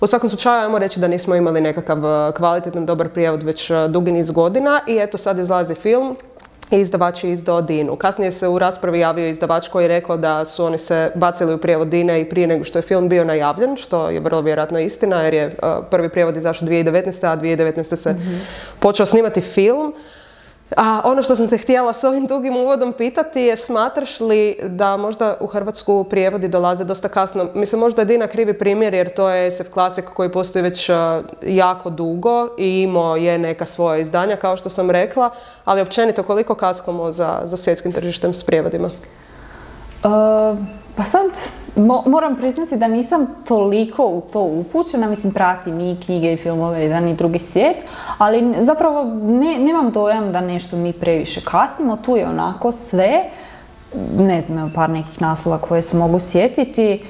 [0.00, 4.12] U svakom slučaju, ajmo reći da nismo imali nekakav uh, kvalitetan, dobar prijevod već dugi
[4.12, 6.16] niz godina i eto sad izlazi film
[6.70, 7.96] izdavač je izdao Dinu.
[7.96, 11.58] Kasnije se u raspravi javio izdavač koji je rekao da su oni se bacili u
[11.58, 15.22] prijevod Dine i prije nego što je film bio najavljen, što je vrlo vjerojatno istina
[15.22, 15.56] jer je
[15.90, 17.26] prvi prijevod izašao 2019.
[17.26, 17.96] a 2019.
[17.96, 18.40] se mm
[18.80, 19.94] počeo snimati film.
[20.76, 24.96] A ono što sam te htjela s ovim dugim uvodom pitati je smatraš li da
[24.96, 27.46] možda u Hrvatsku prijevodi dolaze dosta kasno?
[27.54, 30.90] Mislim, možda je Dina krivi primjer jer to je SF Classic koji postoji već
[31.42, 35.30] jako dugo i imao je neka svoja izdanja kao što sam rekla,
[35.64, 38.90] ali općenito koliko kaskamo za, za svjetskim tržištem s prijevodima?
[40.98, 41.30] Pa sad,
[42.06, 47.08] moram priznati da nisam toliko u to upućena, mislim pratim i knjige i filmove jedan
[47.08, 47.76] i drugi svijet,
[48.18, 53.24] ali zapravo ne, nemam dojam da nešto mi previše kasnimo, tu je onako sve,
[54.18, 57.04] ne znam, par nekih naslova koje se mogu sjetiti,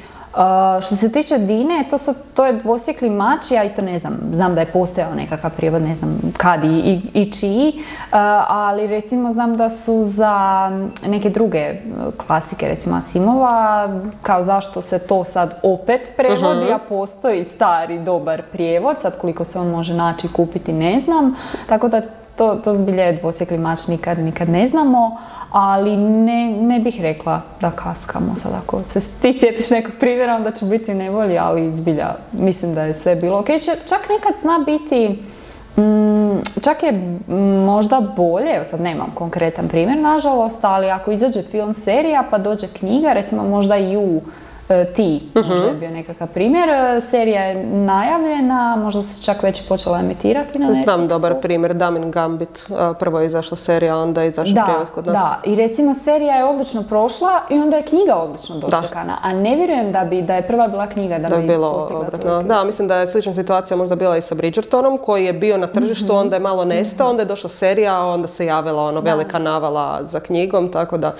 [0.83, 4.55] što se tiče Dine, to, su, to je dvosjekli mač, ja isto ne znam, znam
[4.55, 7.73] da je postojao nekakav prijevod, ne znam kad i, i čiji,
[8.49, 10.71] ali recimo znam da su za
[11.07, 11.75] neke druge
[12.27, 13.89] klasike, recimo Asimova,
[14.23, 19.45] kao zašto se to sad opet prevodi, uh a postoji stari dobar prijevod, sad koliko
[19.45, 21.31] se on može naći kupiti ne znam,
[21.69, 22.03] tako da
[22.39, 25.17] to, to zbilje je dvosjekli mač, nikad, nikad ne znamo,
[25.53, 30.51] ali ne, ne bih rekla da kaskamo sad ako se ti sjetiš nekog primjera onda
[30.51, 33.47] će biti nevolji, ali zbilja mislim da je sve bilo ok.
[33.89, 35.23] Čak nekad zna biti
[35.83, 37.19] mm, čak je
[37.67, 42.67] možda bolje, evo sad nemam konkretan primjer nažalost, ali ako izađe film serija pa dođe
[42.67, 44.21] knjiga, recimo možda i u
[44.69, 45.81] E, ti, možda je mhm.
[45.81, 46.69] bio nekakav primjer.
[46.69, 50.85] E, serija je najavljena, možda se čak već počela emitirati na Netflixu.
[50.85, 52.59] Znam dobar primjer, Damin Gambit.
[52.59, 55.15] E, prvo je izašla serija, onda je izašla prijevod kod nas.
[55.15, 59.19] Da, i recimo serija je odlično prošla i onda je knjiga odlično dočekana.
[59.23, 62.43] A ne vjerujem da bi, da je prva bila knjiga da, da bi bilo obratno.
[62.43, 65.67] Da, mislim da je slična situacija možda bila i sa Bridgertonom, koji je bio na
[65.67, 66.17] tržištu, mhm.
[66.17, 70.21] onda je malo nestao, onda je došla serija, onda se javila ono velika navala za
[70.21, 71.15] knjigom, tako da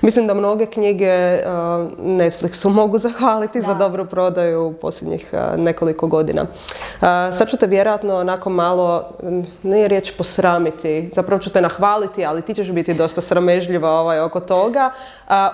[0.00, 1.50] mislim da mnoge knjige uh,
[1.98, 6.46] Netflixu mogu zahvaliti za dobru prodaju u posljednjih nekoliko godina.
[7.32, 9.10] Sad ću te vjerojatno onako malo,
[9.62, 14.40] nije riječ posramiti, zapravo ću te nahvaliti, ali ti ćeš biti dosta sramežljiva ovaj, oko
[14.40, 14.90] toga.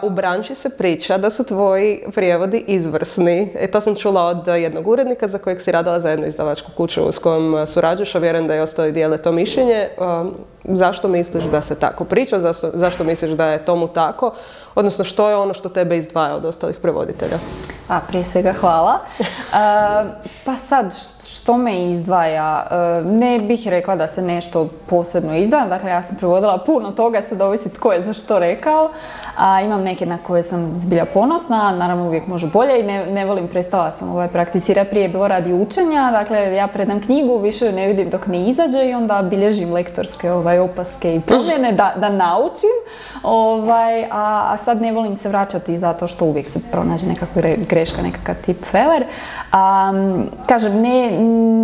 [0.02, 3.52] U branči se priča da su tvoji prijevodi izvrsni.
[3.54, 7.12] E, to sam čula od jednog urednika za kojeg si radila za jednu izdavačku kuću
[7.12, 9.88] s kojom surađuješ, a vjerujem da i ostali dijele to mišljenje.
[10.64, 12.40] Zašto misliš da se tako priča?
[12.40, 14.34] Zašto, zašto misliš da je tomu tako?
[14.74, 17.38] Odnosno, što je ono što tebe izdvaja od ostalih prevoditelja?
[17.88, 18.98] A, prije svega hvala.
[20.46, 20.94] pa sad,
[21.26, 22.66] što me izdvaja?
[23.04, 25.66] ne bih rekla da se nešto posebno izdvaja.
[25.66, 28.90] Dakle, ja sam prevodila puno toga, sad ovisi tko je za što rekao.
[29.36, 33.24] A, imam neke na koje sam zbilja ponosna, naravno uvijek može bolje i ne, ne
[33.24, 36.10] volim, prestala sam ovaj prakticirati, prije bilo radi učenja.
[36.10, 40.32] Dakle, ja predam knjigu, više ju ne vidim dok ne izađe i onda bilježim lektorske
[40.32, 42.70] ovaj, opaske i promjene da, da naučim.
[43.22, 48.34] Ovaj, a sad ne volim se vraćati zato što uvijek se pronađe nekakva greška, nekakav
[48.44, 49.04] tip feller.
[49.52, 51.10] Um, kažem, ne,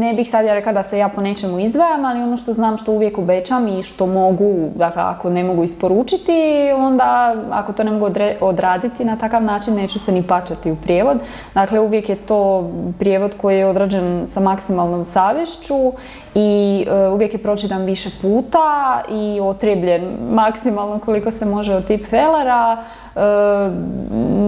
[0.06, 2.76] ne bih sad ja rekla da se ja po nečemu izdvajam, ali ono što znam
[2.76, 7.90] što uvijek obećam i što mogu, dakle ako ne mogu isporučiti, onda ako to ne
[7.90, 8.08] mogu
[8.40, 11.18] odraditi na takav način neću se ni pačati u prijevod.
[11.54, 15.92] Dakle, uvijek je to prijevod koji je odrađen sa maksimalnom savješću
[16.34, 22.06] i uh, uvijek je pročitan više puta i otrebljen maksimalno koliko se može od tip
[22.06, 22.76] felera.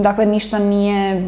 [0.03, 1.21] Dakle, ništa nije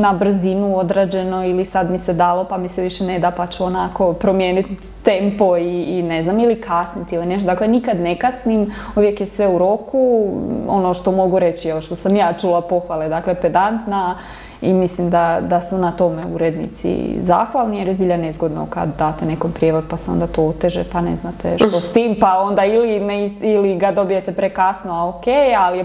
[0.00, 3.46] na brzinu odrađeno ili sad mi se dalo pa mi se više ne da pa
[3.46, 7.46] ću onako promijeniti tempo i, i ne znam, ili kasniti ili nešto.
[7.46, 10.32] Dakle, nikad ne kasnim, uvijek je sve u roku.
[10.68, 14.16] Ono što mogu reći, evo što sam ja čula pohvale, dakle, pedantna
[14.62, 19.26] i mislim da, da su na tome urednici zahvalni jer je zbilja nezgodno kad date
[19.26, 22.64] nekom prijevod pa se onda to uteže pa ne znate što s tim pa onda
[22.64, 25.24] ili, ne, ili ga dobijete prekasno a ok,
[25.58, 25.84] ali je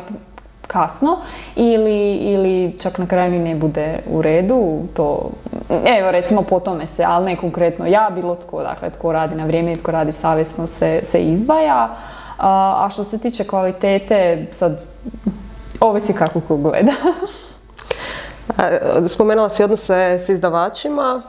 [0.68, 1.18] kasno
[1.56, 5.30] ili, ili čak na kraju ni ne bude u redu, to
[6.00, 9.46] evo recimo po tome se, ali ne konkretno ja, bilo tko, dakle tko radi na
[9.46, 11.96] vrijeme i tko radi savjesno se, se izdvaja,
[12.38, 14.84] a, a što se tiče kvalitete sad
[15.80, 16.94] ovisi kako ko gleda.
[19.08, 21.22] Spomenula si odnose s izdavačima,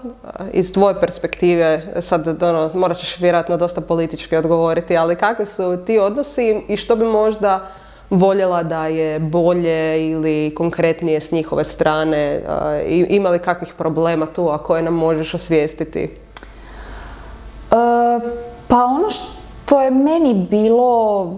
[0.52, 5.98] iz tvoje perspektive, sad ono, morat ćeš vjerojatno dosta politički odgovoriti, ali kakvi su ti
[5.98, 7.66] odnosi i što bi možda
[8.10, 12.42] voljela da je bolje ili konkretnije s njihove strane?
[13.08, 16.00] Ima li kakvih problema tu, a koje nam možeš osvijestiti?
[16.00, 16.10] E,
[18.68, 21.32] pa ono što je meni bilo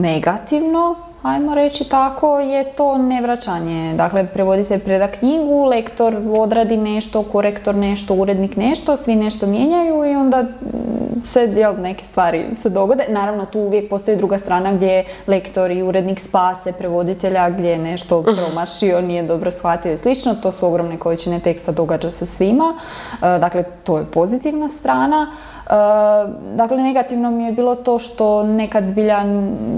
[0.00, 3.94] negativno ajmo reći tako, je to nevraćanje.
[3.94, 10.14] Dakle, prevoditelj preda knjigu, lektor odradi nešto, korektor nešto, urednik nešto, svi nešto mijenjaju i
[10.14, 13.04] onda mm, sve jel, neke stvari se dogode.
[13.08, 18.22] Naravno, tu uvijek postoji druga strana gdje lektor i urednik spase prevoditelja, gdje je nešto
[18.22, 20.34] promašio, nije dobro shvatio i slično.
[20.34, 22.78] To su ogromne količine teksta, događa se svima.
[23.22, 25.32] E, dakle, to je pozitivna strana.
[26.54, 29.24] Dakle, negativno mi je bilo to što nekad zbilja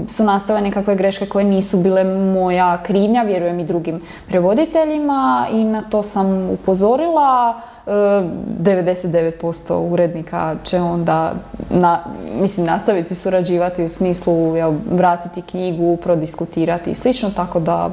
[0.07, 5.81] su nastale nekakve greške koje nisu bile moja krivnja, vjerujem i drugim prevoditeljima i na
[5.81, 7.61] to sam upozorila.
[7.85, 11.33] 99% e, urednika će onda
[11.69, 11.99] na,
[12.41, 17.89] mislim, nastaviti surađivati u smislu jel, vratiti knjigu, prodiskutirati i slično, tako da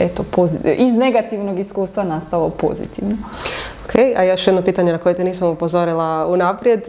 [0.00, 0.24] eto,
[0.76, 3.16] iz negativnog iskustva nastalo pozitivno.
[3.84, 6.80] Ok, a još jedno pitanje na koje te nisam upozorila unaprijed.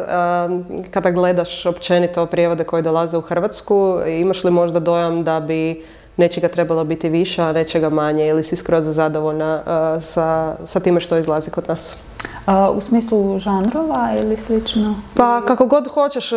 [0.92, 5.84] Kada gledaš općenito prijevode koje dolaze u Hrvatsku, imaš li možda dojam da bi
[6.18, 9.62] nečega trebalo biti više, a nečega manje ili si skroz zadovoljna
[10.02, 11.98] sa, sa time što izlazi kod nas?
[12.76, 14.96] U smislu žanrova ili slično?
[15.16, 16.32] Pa kako god hoćeš,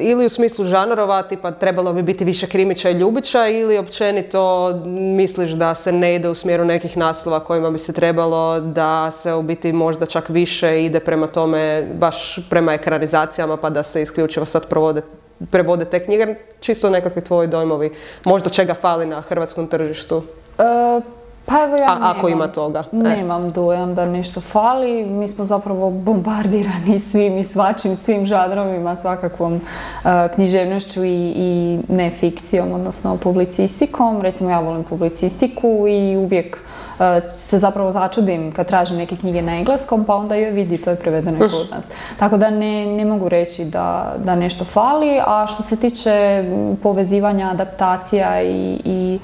[0.00, 5.50] ili u smislu žanrova, tipa trebalo bi biti više krimića i ljubića ili općenito misliš
[5.50, 9.42] da se ne ide u smjeru nekih naslova kojima bi se trebalo, da se u
[9.42, 14.66] biti možda čak više ide prema tome, baš prema ekranizacijama pa da se isključivo sad
[14.66, 15.02] provode
[15.50, 17.90] prevode te knjige, čisto nekakvi tvoji dojmovi,
[18.24, 20.22] možda čega fali na hrvatskom tržištu?
[20.58, 21.00] E,
[21.46, 22.84] pa evo ja A, ako ima toga.
[22.92, 22.96] E.
[22.96, 25.04] Nemam dojam da nešto fali.
[25.04, 32.10] Mi smo zapravo bombardirani svim i svačim, svim žadrovima, svakakvom uh, književnošću i, i ne
[32.10, 34.20] fikcijom, odnosno publicistikom.
[34.22, 36.93] Recimo ja volim publicistiku i uvijek e,
[37.36, 40.96] se zapravo začudim kad tražim neke knjige na engleskom, pa onda joj vidi, to je
[40.96, 41.88] prevedeno i kod nas.
[42.18, 46.44] Tako da ne, ne mogu reći da, da nešto fali, a što se tiče
[46.82, 49.18] povezivanja adaptacija i, i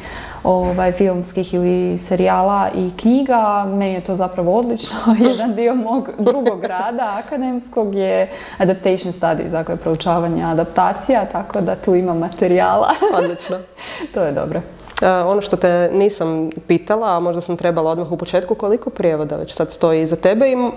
[0.44, 3.64] ovaj, filmskih ili serijala i knjiga.
[3.68, 4.96] Meni je to zapravo odlično.
[5.30, 11.94] Jedan dio mog drugog rada akademskog je adaptation studies, dakle proučavanje adaptacija, tako da tu
[11.94, 12.90] ima materijala.
[13.14, 13.58] Odlično.
[14.14, 14.60] to je dobro.
[15.00, 19.36] Uh, ono što te nisam pitala, a možda sam trebala odmah u početku, koliko prijevoda
[19.36, 20.70] već sad stoji iza tebe i uh,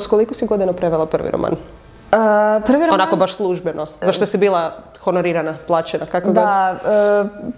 [0.00, 1.56] s koliko si godina prevela prvi roman?
[2.12, 3.00] Uh, prvi roman...
[3.00, 3.86] Onako baš službeno.
[4.02, 6.06] Zašto si bila honorirana, plaćena?
[6.06, 6.76] Kako da,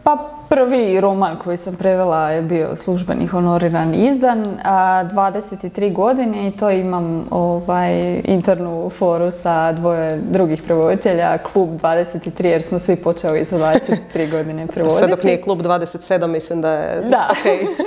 [0.03, 6.57] pa Prvi roman koji sam prevela je bio službeni honoriran izdan, a 23 godine i
[6.57, 13.45] to imam ovaj, internu foru sa dvoje drugih prevoditelja, klub 23 jer smo svi počeli
[13.45, 14.99] sa 23 godine prevoditi.
[14.99, 17.29] Sve dok nije klub 27 mislim da je da.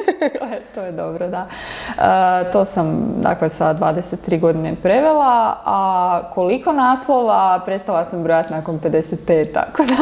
[0.39, 1.47] to, je, to je dobro, da.
[2.51, 9.53] to sam dakle sa 23 godine prevela, a koliko naslova prestala sam brojati nakon 55,
[9.53, 9.95] tako da.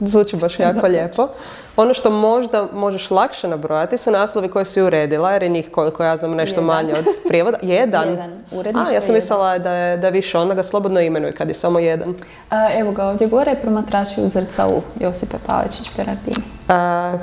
[0.00, 1.28] Zvuči baš jako lijepo.
[1.76, 6.04] Ono što možda možeš lakše nabrojati su naslovi koje si uredila, jer je njih koliko
[6.04, 7.58] ja znam nešto manje od prijevoda.
[7.78, 8.08] Jedan?
[8.08, 8.44] Jedan.
[8.74, 11.78] A, ja sam mislila da je, da više, onda ga slobodno imenuj kad je samo
[11.78, 12.14] jedan.
[12.78, 16.36] evo ga ovdje gore, promatrači u zrcalu Josipe Pavićić Peratini.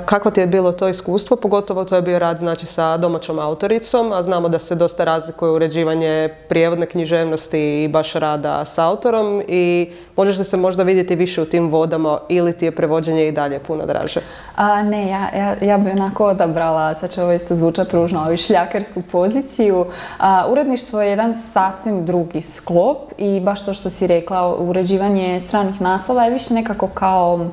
[0.04, 1.36] kako ti je bilo to iskustvo?
[1.36, 5.50] Pogotovo to je bio rad znači, sa domaćom autoricom, a znamo da se dosta razlikuje
[5.50, 11.42] uređivanje prijevodne književnosti i baš rada s autorom i možeš li se možda vidjeti više
[11.42, 14.20] u tim vodama ili ti je prevođenje i dalje puno draže?
[14.56, 18.36] A, ne, ja, ja, ja bi onako odabrala, sad će ovo isto zvučati ružno, ali
[18.36, 19.86] šljakarsku poziciju.
[20.18, 25.80] A, uredništvo je jedan sasvim drugi sklop i baš to što si rekla, uređivanje stranih
[25.80, 27.46] naslova je više nekako kao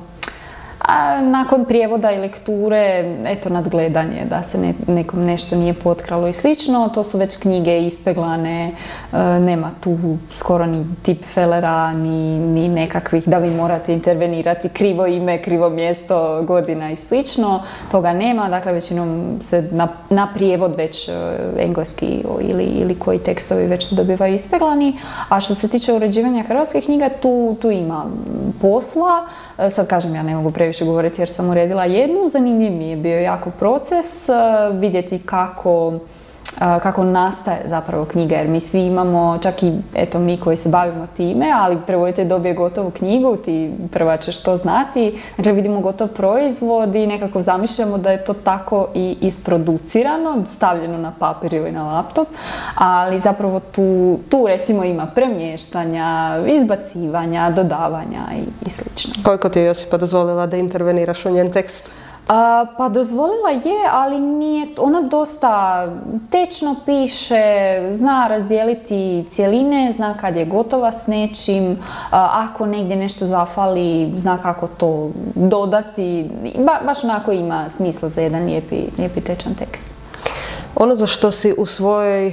[0.80, 6.88] a nakon prijevoda i lekture, eto, nadgledanje, da se nekom nešto nije potkralo i slično.
[6.94, 8.72] To su već knjige ispeglane,
[9.12, 9.98] e, nema tu
[10.34, 16.42] skoro ni tip felera, ni, ni nekakvih da vi morate intervenirati, krivo ime, krivo mjesto,
[16.42, 17.62] godina i slično.
[17.90, 21.12] Toga nema, dakle većinom se na, na prijevod već e,
[21.58, 24.98] engleski ili, ili koji tekstovi već dobivaju ispeglani.
[25.28, 28.06] A što se tiče uređivanja hrvatskih knjiga, tu, tu ima
[28.60, 29.26] posla.
[29.58, 32.28] E, sad kažem, ja ne mogu previše previše govoriti jer sam uredila jednu.
[32.28, 35.92] Zanimljiv mi je bio jako proces uh, vidjeti kako
[36.58, 41.06] kako nastaje zapravo knjiga, jer mi svi imamo, čak i eto mi koji se bavimo
[41.16, 46.94] time, ali prevoditelj dobije gotovu knjigu, ti prva ćeš to znati, dakle vidimo gotov proizvod
[46.94, 52.28] i nekako zamišljamo da je to tako i isproducirano, stavljeno na papir ili na laptop,
[52.74, 59.12] ali zapravo tu, tu recimo ima premještanja, izbacivanja, dodavanja i, i slično.
[59.24, 61.90] Koliko ti je Josipa dozvolila da interveniraš u njen tekst?
[62.76, 65.86] Pa dozvolila je, ali nije, ona dosta
[66.30, 67.42] tečno piše,
[67.92, 71.78] zna razdijeliti cjeline, zna kad je gotova s nečim,
[72.10, 76.30] ako negdje nešto zafali, zna kako to dodati,
[76.86, 79.99] baš onako ima smisla za jedan lijepi, lijepi tečan tekst.
[80.76, 82.32] Ono za što si u svojoj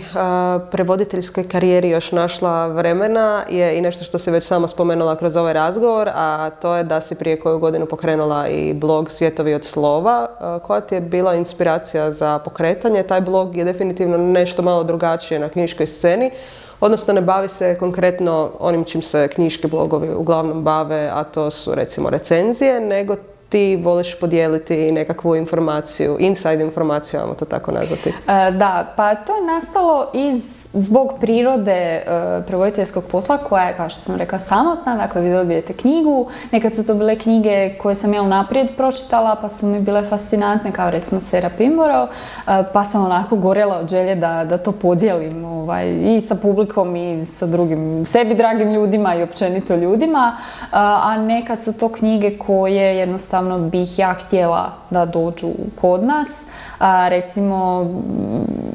[0.71, 5.53] prevoditeljskoj karijeri još našla vremena je i nešto što si već sama spomenula kroz ovaj
[5.53, 10.27] razgovor, a to je da si prije koju godinu pokrenula i blog Svjetovi od slova.
[10.63, 13.03] koja ti je bila inspiracija za pokretanje?
[13.03, 16.31] Taj blog je definitivno nešto malo drugačije na knjiškoj sceni.
[16.79, 21.75] Odnosno ne bavi se konkretno onim čim se knjiški blogovi uglavnom bave, a to su
[21.75, 23.15] recimo recenzije, nego
[23.49, 28.09] ti voliš podijeliti nekakvu informaciju, inside informaciju, ajmo to tako nazvati.
[28.09, 32.03] E, da, pa to je nastalo iz, zbog prirode e,
[32.47, 36.85] prevoditeljskog posla koja je, kao što sam rekla, samotna, dakle vi dobijete knjigu, nekad su
[36.85, 41.21] to bile knjige koje sam ja unaprijed pročitala pa su mi bile fascinantne, kao recimo
[41.21, 46.21] Sera Pimboro, e, pa sam onako gorjela od želje da, da to podijelim ovaj, i
[46.21, 50.37] sa publikom i sa drugim, sebi dragim ljudima i općenito ljudima,
[50.71, 55.47] a nekad su to knjige koje jednostavno jednostavno bih ja htjela da dođu
[55.81, 56.45] kod nas.
[56.79, 57.85] A, recimo,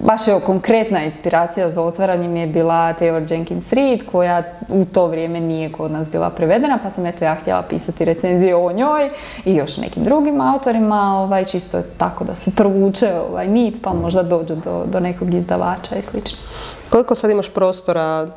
[0.01, 5.07] baš evo konkretna inspiracija za otvaranje mi je bila Taylor Jenkins Reid koja u to
[5.07, 9.11] vrijeme nije kod nas bila prevedena pa sam eto ja htjela pisati recenziju o njoj
[9.45, 14.23] i još nekim drugim autorima ovaj, čisto tako da se provuče ovaj, nit pa možda
[14.23, 16.39] dođu do, do nekog izdavača i slično.
[16.91, 18.29] Koliko sad imaš prostora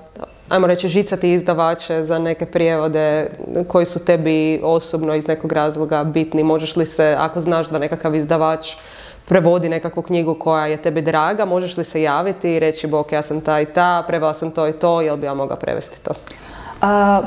[0.50, 3.30] ajmo reći, žicati izdavače za neke prijevode
[3.68, 6.44] koji su tebi osobno iz nekog razloga bitni?
[6.44, 8.76] Možeš li se, ako znaš da nekakav izdavač
[9.26, 13.22] prevodi nekakvu knjigu koja je tebi draga, možeš li se javiti i reći, bok, ja
[13.22, 16.14] sam ta i ta, prevela sam to i to, jel bi ja mogla prevesti to?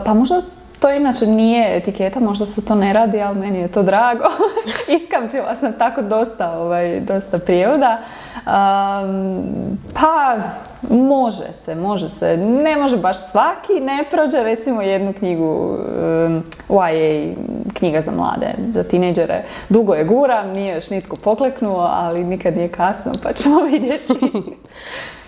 [0.04, 0.42] pa možda
[0.80, 4.24] to inače nije etiketa, možda se to ne radi, ali meni je to drago.
[4.96, 7.98] Iskamčila sam tako dosta, ovaj, dosta prijevoda.
[9.94, 10.36] pa
[10.82, 12.36] Može se, može se.
[12.36, 17.34] Ne može baš svaki, ne prođe recimo jednu knjigu um, YA,
[17.74, 19.42] knjiga za mlade, za tineđere.
[19.68, 24.14] Dugo je gura, nije još nitko pokleknuo, ali nikad nije kasno, pa ćemo vidjeti.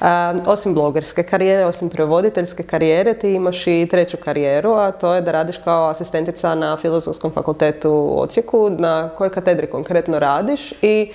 [0.46, 5.32] osim blogerske karijere, osim prevoditeljske karijere, ti imaš i treću karijeru, a to je da
[5.32, 11.12] radiš kao asistentica na Filozofskom fakultetu u Ocijeku, na kojoj katedri konkretno radiš i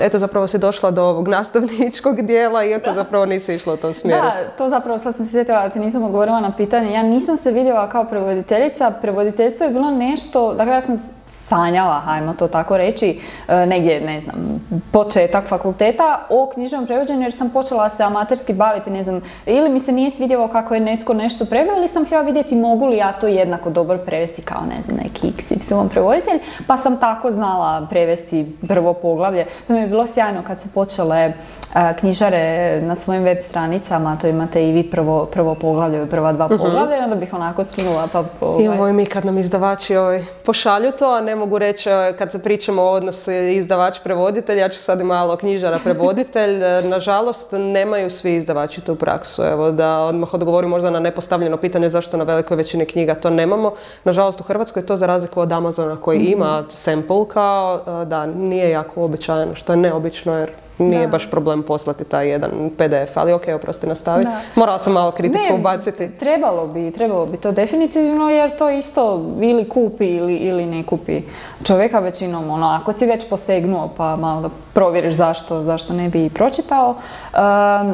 [0.00, 4.22] eto zapravo si došla do ovog nastavničkog dijela, iako zapravo nisi išla u tom smjeru.
[4.22, 6.92] Da, to zapravo sad sam se sjetila da nisam odgovorila na pitanje.
[6.92, 11.02] Ja nisam se vidjela kao prevoditeljica, prevoditeljstvo je bilo nešto, dakle ja sam
[11.48, 14.60] sanjala, hajmo to tako reći, e, negdje, ne znam,
[14.92, 19.80] početak fakulteta o knjižnom prevođenju jer sam počela se amaterski baviti, ne znam, ili mi
[19.80, 23.12] se nije svidjelo kako je netko nešto preveo ili sam htjela vidjeti mogu li ja
[23.12, 28.56] to jednako dobro prevesti kao, ne znam, neki XY prevoditelj, pa sam tako znala prevesti
[28.68, 29.46] prvo poglavlje.
[29.66, 31.32] To mi je bilo sjajno kad su počele e,
[31.98, 36.56] knjižare na svojim web stranicama, to imate i vi prvo, prvo poglavlje, prva dva mhm.
[36.56, 38.24] poglavlja onda bih onako skinula pa...
[38.40, 38.64] Ovaj...
[38.64, 42.14] I ovo mi kad nam izdavači ovaj, pošalju to, a ne ne mogu reći e,
[42.18, 46.62] kad se pričamo o odnosu izdavač-prevoditelj, ja ću sad i malo knjižara-prevoditelj.
[46.62, 49.42] E, nažalost, nemaju svi izdavači tu praksu.
[49.42, 53.74] Evo da odmah odgovorim možda na nepostavljeno pitanje zašto na velikoj većini knjiga to nemamo.
[54.04, 56.32] Nažalost, u Hrvatskoj je to za razliku od Amazona koji mhm.
[56.32, 61.62] ima sample kao e, da nije jako uobičajeno, što je neobično jer nije baš problem
[61.62, 64.24] poslati taj jedan PDF, ali ok, oprosti nastavi.
[64.54, 66.08] Morala sam malo kritiku ubaciti.
[66.18, 71.22] Trebalo bi, trebalo bi to definitivno jer to isto ili kupi ili, ili ne kupi
[71.64, 76.30] čovjeka većinom, ono, ako si već posegnuo pa malo da provjeriš zašto, zašto ne bi
[76.30, 76.94] pročitao.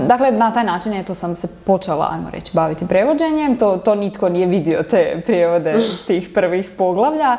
[0.07, 3.57] dakle, na taj način eto sam se počela, ajmo reći, baviti prevođenjem.
[3.57, 5.75] To, to nitko nije vidio te prijevode
[6.07, 7.37] tih prvih poglavlja.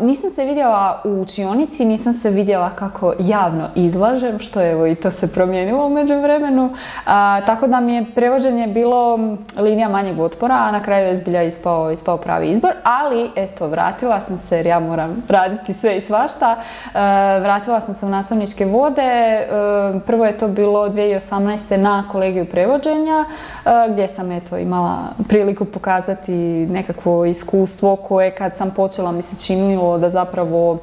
[0.00, 5.10] nisam se vidjela u učionici, nisam se vidjela kako javno izlažem, što evo i to
[5.10, 6.70] se promijenilo u međuvremenu.
[7.46, 9.18] tako da mi je prevođenje bilo
[9.56, 12.72] linija manjeg otpora, a na kraju je zbilja ispao, ispao pravi izbor.
[12.82, 16.56] Ali, eto, vratila sam se jer ja moram raditi sve i svašta.
[17.40, 19.46] vratila sam se u nastavničke vode.
[20.06, 21.76] prvo je to bilo 2018.
[21.76, 23.24] na kolegiju prevođenja,
[23.88, 26.32] gdje sam eto imala priliku pokazati
[26.70, 30.78] nekakvo iskustvo koje kad sam počela mi se činilo da zapravo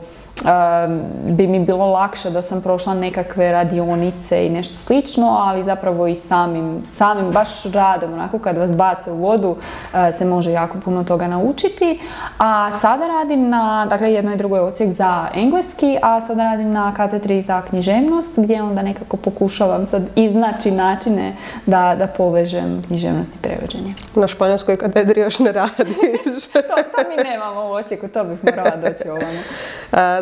[1.24, 6.16] bi mi bilo lakše da sam prošla nekakve radionice i nešto slično, ali zapravo i
[6.16, 9.56] samim, samim baš radom, onako kad vas bace u vodu
[9.94, 12.00] eh, se može jako puno toga naučiti.
[12.38, 16.72] A sada radim na, dakle jedno i drugo je ocijek za engleski, a sada radim
[16.72, 23.36] na katedri za književnost gdje onda nekako pokušavam sad iznaći načine da, da povežem književnost
[23.36, 23.94] i prevođenje.
[24.16, 26.48] Na španjolskoj katedri još ne radiš.
[26.54, 29.40] to, to mi nemamo u Osijeku, to bih morala doći ovamo.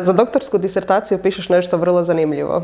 [0.04, 2.62] Za doktorsku disertaciju pišeš nešto vrlo zanimljivo.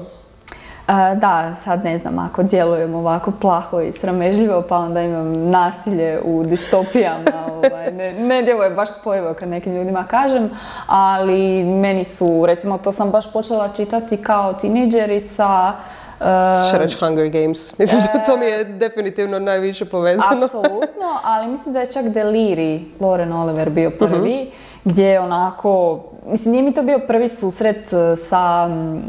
[1.16, 6.44] da, sad ne znam, ako djelujem ovako plaho i sramežljivo, pa onda imam nasilje u
[6.44, 7.32] distopijama.
[7.56, 10.50] ovaj, ne, ne djeluje baš spojivo kad nekim ljudima kažem,
[10.86, 15.72] ali meni su, recimo, to sam baš počela čitati kao tineđerica,
[16.20, 17.72] Uh, Hunger Games.
[17.78, 20.44] Mislim, da to mi je definitivno najviše povezano.
[20.44, 24.50] Apsolutno, ali mislim da je čak Deliri Lauren Oliver bio prvi, mhm.
[24.84, 29.02] gdje je onako mislim, nije mi to bio prvi susret e, sa, um,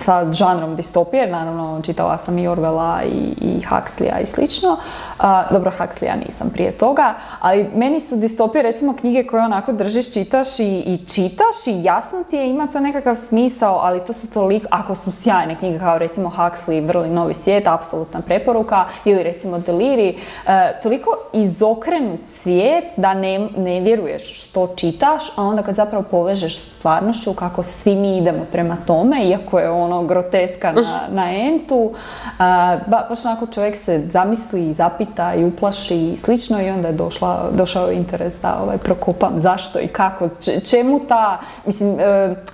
[0.00, 4.70] sa žanrom distopije, naravno čitala sam i Orwella i, i Huxleya i slično.
[4.70, 10.12] Uh, dobro, Huxleya nisam prije toga, ali meni su distopije recimo knjige koje onako držiš,
[10.12, 14.30] čitaš i, i čitaš i jasno ti je ima to nekakav smisao, ali to su
[14.30, 19.58] toliko, ako su sjajne knjige kao recimo Huxley Vrli novi svijet, apsolutna preporuka, ili recimo
[19.58, 20.08] Deliri,
[20.46, 26.58] e, toliko izokrenut svijet da ne, ne vjeruješ što čitaš, a onda kad zapravo povežeš
[26.58, 31.92] s stvarnošću kako svi mi idemo prema tome, iako je ono groteska na, na entu,
[32.38, 36.94] a, ba, baš onako čovjek se zamisli, zapita i uplaši i slično i onda je
[36.94, 42.02] došla, došao interes da ovaj, prokopam zašto i kako, č- čemu ta, mislim, e,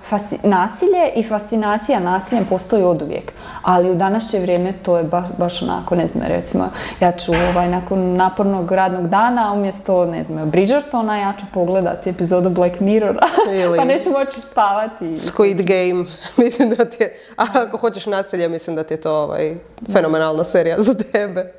[0.09, 1.67] fasci- nasilje i fascinacija
[1.99, 6.69] nasiljem postoji oduvijek, ali u današnje vrijeme to je baš, baš onako, ne znam, recimo,
[6.99, 12.49] ja ću ovaj, nakon napornog radnog dana, umjesto, ne znam, Bridgertona, ja ću pogledati epizodu
[12.49, 15.05] Black Mirrora, Ili- pa neću moći spavati.
[15.05, 16.05] Squid Game,
[16.45, 19.55] mislim da ti je, a ako hoćeš nasilje, mislim da ti je to ovaj,
[19.93, 21.53] fenomenalna serija za tebe.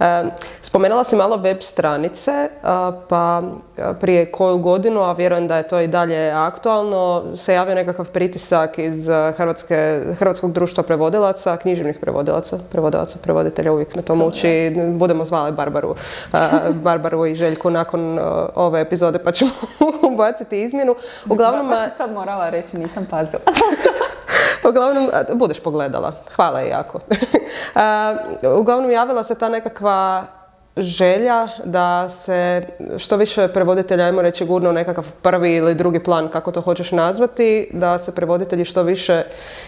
[0.00, 0.24] E,
[0.62, 2.48] spomenula si malo web stranice, e,
[3.08, 3.42] pa
[3.76, 8.08] e, prije koju godinu, a vjerujem da je to i dalje aktualno, se javio nekakav
[8.08, 15.24] pritisak iz Hrvatske, Hrvatskog društva prevodilaca, književnih prevodilaca, prevodilaca, prevoditelja, uvijek me to muči, budemo
[15.24, 15.94] zvali Barbaru,
[16.70, 18.18] Barbaru i Željku nakon
[18.54, 19.50] ove epizode, pa ćemo
[20.12, 20.94] ubaciti izmjenu.
[21.30, 23.42] Uglavnom, Baš sam sad morala reći, nisam pazila.
[24.68, 26.12] Uglavnom, budeš pogledala.
[26.36, 27.00] Hvala je jako.
[28.58, 29.83] Uglavnom, javila se ta nekakva
[30.76, 32.66] želja da se
[32.96, 37.68] što više prevoditelja, ajmo reći, gurno nekakav prvi ili drugi plan, kako to hoćeš nazvati,
[37.72, 39.22] da se prevoditelji što više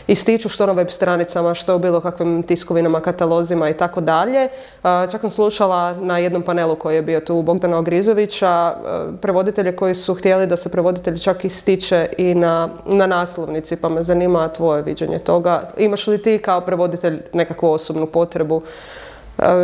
[0.07, 4.49] ističu što na web stranicama, što u bilo kakvim tiskovinama, katalozima i tako dalje.
[4.83, 8.75] Čak sam slušala na jednom panelu koji je bio tu Bogdana Ogrizovića,
[9.21, 14.03] prevoditelje koji su htjeli da se prevoditelj čak ističe i na, na naslovnici, pa me
[14.03, 15.61] zanima tvoje viđenje toga.
[15.77, 18.63] Imaš li ti kao prevoditelj nekakvu osobnu potrebu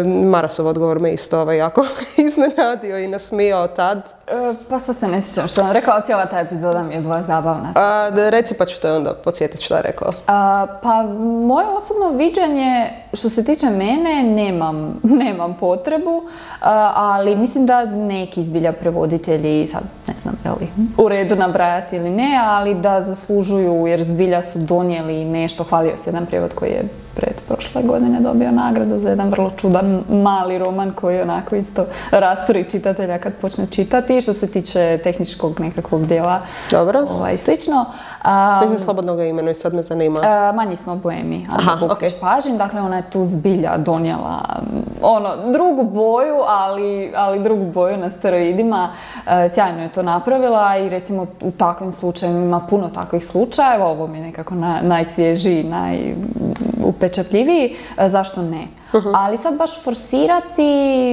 [0.05, 1.87] Marasov odgovor me isto ovaj, jako
[2.27, 4.03] iznenadio i nasmijao tad.
[4.33, 7.01] E, pa sad se ne sjećam što sam rekla, ali cijela ta epizoda mi je
[7.01, 7.72] bila zabavna.
[7.74, 10.09] A, da reci pa ću te onda podsjetiti šta je rekao.
[10.26, 11.03] A, pa
[11.47, 16.22] moje osobno viđanje što se tiče mene nemam, nemam potrebu,
[16.61, 21.97] a, ali mislim da neki zbilja prevoditelji, sad ne znam je li u redu nabrajati
[21.97, 26.70] ili ne, ali da zaslužuju jer zbilja su donijeli nešto, hvalio se jedan prijevod koji
[26.70, 31.87] je pred prošle godine dobio nagradu za jedan vrlo čudan mali roman koji onako isto
[32.11, 37.07] rasturi čitatelja kad počne čitati što se tiče tehničkog nekakvog dijela Dobro.
[37.11, 37.85] ovaj, slično.
[38.23, 40.16] A, Mislim slobodno ga imenu i sad me zanima.
[40.23, 42.20] E, manji smo boemi, Aha, Ana Bukvić ok.
[42.20, 47.97] Pažin, dakle ona je tu zbilja donijela mm, ono, drugu boju, ali, ali drugu boju
[47.97, 48.93] na steroidima.
[49.27, 54.07] E, sjajno je to napravila i recimo u takvim slučajevima ima puno takvih slučajeva, ovo
[54.07, 58.66] mi je nekako na, najsvježiji, najupečatljiviji, E, zašto ne?
[59.14, 60.62] Ali sad baš forsirati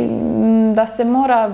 [0.01, 1.51] mm, da se mora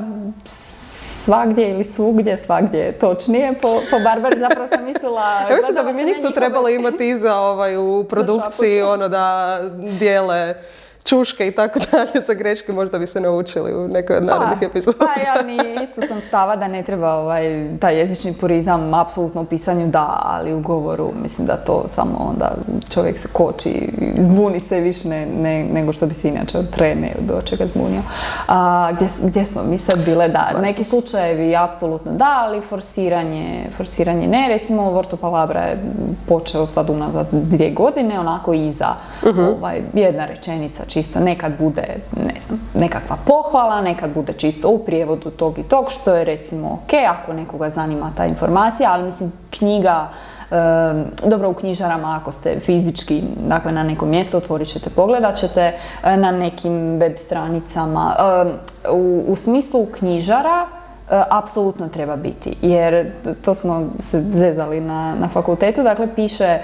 [1.25, 3.53] svagdje ili svugdje, svagdje je točnije.
[3.61, 5.39] Po, po Barbari, zapravo sam mislila...
[5.49, 9.59] Ja mislim da bi mi njih tu trebalo imati iza ovaj, u produkciji, ono da
[9.99, 10.55] dijele
[11.05, 14.97] čuške i tako dalje za greške, možda bi se naučili u nekoj od narednih epizoda.
[14.97, 19.45] Pa ja ni isto sam stava da ne treba ovaj, taj jezični purizam apsolutno u
[19.45, 22.51] pisanju da, ali u govoru mislim da to samo onda
[22.89, 27.09] čovjek se koči, zbuni se više ne, ne- nego što bi se inače od treme
[27.19, 28.01] bilo čega zbunio.
[28.47, 30.27] A, gdje, gdje smo mi sad bile?
[30.27, 34.47] Da, neki slučajevi apsolutno da, ali forsiranje, forsiranje ne.
[34.47, 35.83] Recimo Vorto Palabra je
[36.27, 38.87] počeo sad unazad dvije godine, onako iza
[39.57, 45.29] ovaj, jedna rečenica čisto, nekad bude, ne znam, nekakva pohvala, nekad bude čisto u prijevodu
[45.29, 50.07] tog i tog, što je recimo ok, ako nekoga zanima ta informacija, ali mislim knjiga,
[50.51, 55.73] em, dobro u knjižarama ako ste fizički, dakle na nekom mjestu otvorit ćete, pogledat ćete,
[56.03, 58.51] e, na nekim web stranicama, em,
[58.91, 60.67] u, u smislu knjižara,
[61.11, 66.61] E, apsolutno treba biti, jer to smo se zezali na, na fakultetu, dakle piše, e,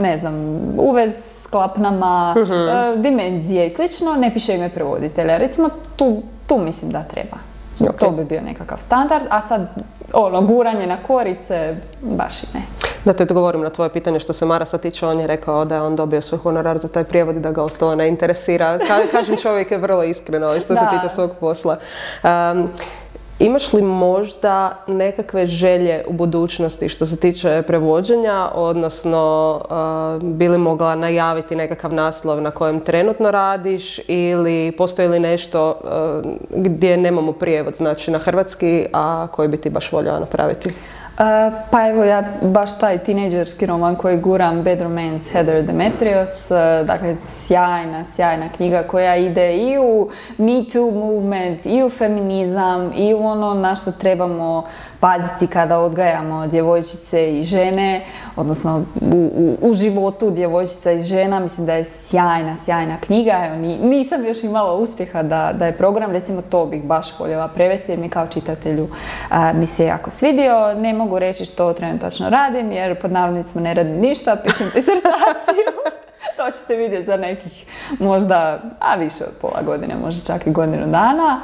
[0.00, 0.34] ne znam,
[0.78, 5.36] uvez klapnama, e, dimenzije i slično, ne piše ime prevoditelja.
[5.36, 6.16] Recimo, tu,
[6.46, 7.36] tu mislim da treba.
[7.80, 7.96] Ok.
[7.96, 9.68] To bi bio nekakav standard, a sad,
[10.12, 12.62] ono, guranje na korice, baš i ne.
[13.04, 15.82] Da te odgovorim na tvoje pitanje što se Marasa tiče, on je rekao da je
[15.82, 18.78] on dobio svoj honorar za taj prijevod i da ga ostalo ne interesira.
[18.78, 20.90] Ka- kažem, čovjek je vrlo iskren ali što se Da.
[20.90, 21.76] tiče svog posla.
[22.24, 22.68] Um,
[23.38, 29.60] Imaš li možda nekakve želje u budućnosti što se tiče prevođenja, odnosno
[30.22, 35.80] bi li mogla najaviti nekakav naslov na kojem trenutno radiš ili postoji li nešto
[36.50, 40.70] gdje nemamo prijevod, znači na hrvatski, a koji bi ti baš voljela napraviti?
[41.70, 47.16] Pa evo ja baš taj tinejdžerski roman koji guram Bad Romance Heather Demetrios, e, dakle
[47.20, 50.08] sjajna, sjajna knjiga koja ide i u
[50.38, 54.62] Me Too movement, i u feminizam, i u ono na što trebamo
[55.00, 58.04] paziti kada odgajamo djevojčice i žene,
[58.36, 64.24] odnosno u, u, životu djevojčica i žena, mislim da je sjajna, sjajna knjiga, evo nisam
[64.24, 68.08] još imala uspjeha da, da je program, recimo to bih baš voljela prevesti jer mi
[68.08, 68.88] kao čitatelju
[69.54, 74.00] mi se jako svidio, ne mogu reći što trenutačno radim jer pod navodnicima ne radim
[74.00, 75.72] ništa, pišem disertaciju.
[76.36, 77.64] to ćete vidjeti za nekih
[77.98, 81.40] možda, a više od pola godine, možda čak i godinu dana.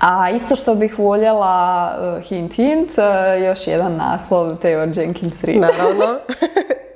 [0.00, 5.60] a isto što bih voljela, uh, hint hint, uh, još jedan naslov Theo Jenkins Reid.
[5.60, 6.18] Naravno.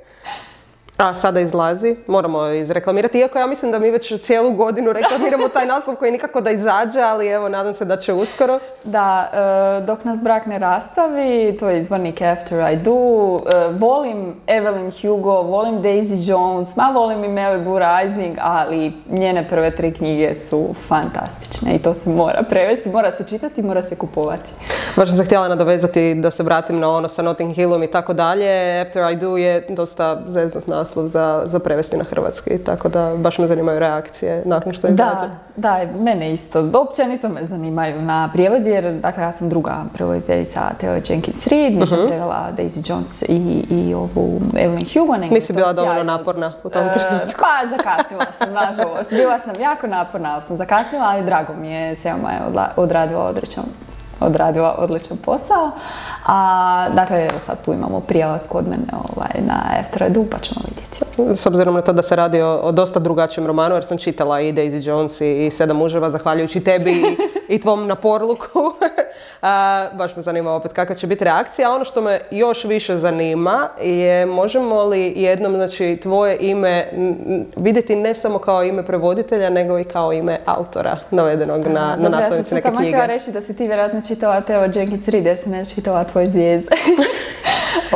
[0.97, 5.65] A sada izlazi, moramo izreklamirati, iako ja mislim da mi već cijelu godinu reklamiramo taj
[5.65, 8.59] naslov koji nikako da izađe, ali evo, nadam se da će uskoro.
[8.83, 14.35] Da, e, dok nas brak ne rastavi, to je izvornik After I Do, e, volim
[14.47, 20.35] Evelyn Hugo, volim Daisy Jones, ma volim i Malibu Rising, ali njene prve tri knjige
[20.35, 24.49] su fantastične i to se mora prevesti, mora se čitati, mora se kupovati.
[24.95, 28.13] Baš sam se htjela nadovezati da se vratim na ono sa Notting Hillom i tako
[28.13, 28.81] dalje.
[28.81, 33.37] After I Do je dosta zeznut naslov za, za prevesti na hrvatski, tako da baš
[33.37, 36.69] me zanimaju reakcije nakon što je Da, da, mene isto.
[36.73, 41.99] Općenito me zanimaju na prijevodi jer, dakle, ja sam druga prevoditeljica Theo Jenkins Reid, nisam
[41.99, 45.17] uh prevela Daisy Jones i, i ovu Evelyn Hugo.
[45.17, 47.41] Nisi bila dovoljno naporna u tom e, trenutku?
[47.41, 49.09] pa, zakasnila sam, nažalost.
[49.11, 52.39] Bila sam jako naporna, ali sam zakasnila, ali drago mi je, Selma je
[52.75, 53.63] odradila odrećan
[54.19, 55.71] odradila odličan posao.
[56.25, 59.63] A, dakle, evo sad tu imamo prijelaz kod mene ovaj, na
[60.05, 60.99] Edu, pa ćemo vidjeti.
[61.41, 64.53] S obzirom na to da se radi o, dosta drugačijem romanu, jer sam čitala i
[64.53, 67.17] Daisy Jones i, Sedam muževa, zahvaljujući tebi i,
[67.55, 68.59] i tvom naporluku.
[69.41, 71.71] A, baš me zanima opet kakva će biti reakcija.
[71.71, 76.87] A ono što me još više zanima je možemo li jednom znači, tvoje ime
[77.55, 82.55] vidjeti ne samo kao ime prevoditelja, nego i kao ime autora navedenog na, na naslovnici
[82.55, 82.91] neke knjige.
[82.91, 86.03] Ja sam reći da si ti vjerojatno čitala Theo Jenkins Reid jer sam ja čitala
[86.03, 86.75] tvoj zvijezde.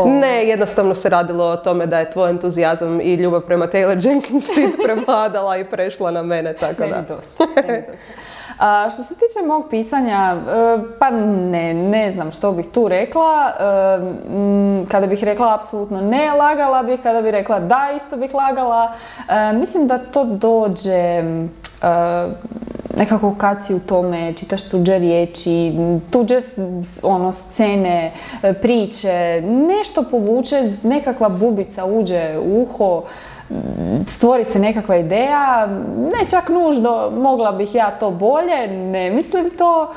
[0.05, 4.49] Ne, jednostavno se radilo o tome da je tvoj entuzijazam i ljubav prema Taylor Jenkins
[4.57, 7.01] Reid prevladala i prešla na mene, tako da.
[7.07, 8.21] dosta, dosta.
[8.61, 13.51] A, što se tiče mog pisanja, e, pa ne, ne znam što bih tu rekla.
[13.59, 16.99] E, kada bih rekla apsolutno ne, lagala bih.
[17.03, 18.91] Kada bih rekla da, isto bih lagala.
[19.29, 21.23] E, mislim da to dođe
[22.97, 25.73] nekako kad si u tome, čitaš tuđe riječi,
[26.11, 26.39] tuđe
[27.01, 28.11] ono, scene,
[28.61, 33.03] priče, nešto povuče, nekakva bubica uđe u uho,
[34.05, 35.67] stvori se nekakva ideja,
[35.97, 39.93] ne čak nužno, mogla bih ja to bolje, ne mislim to,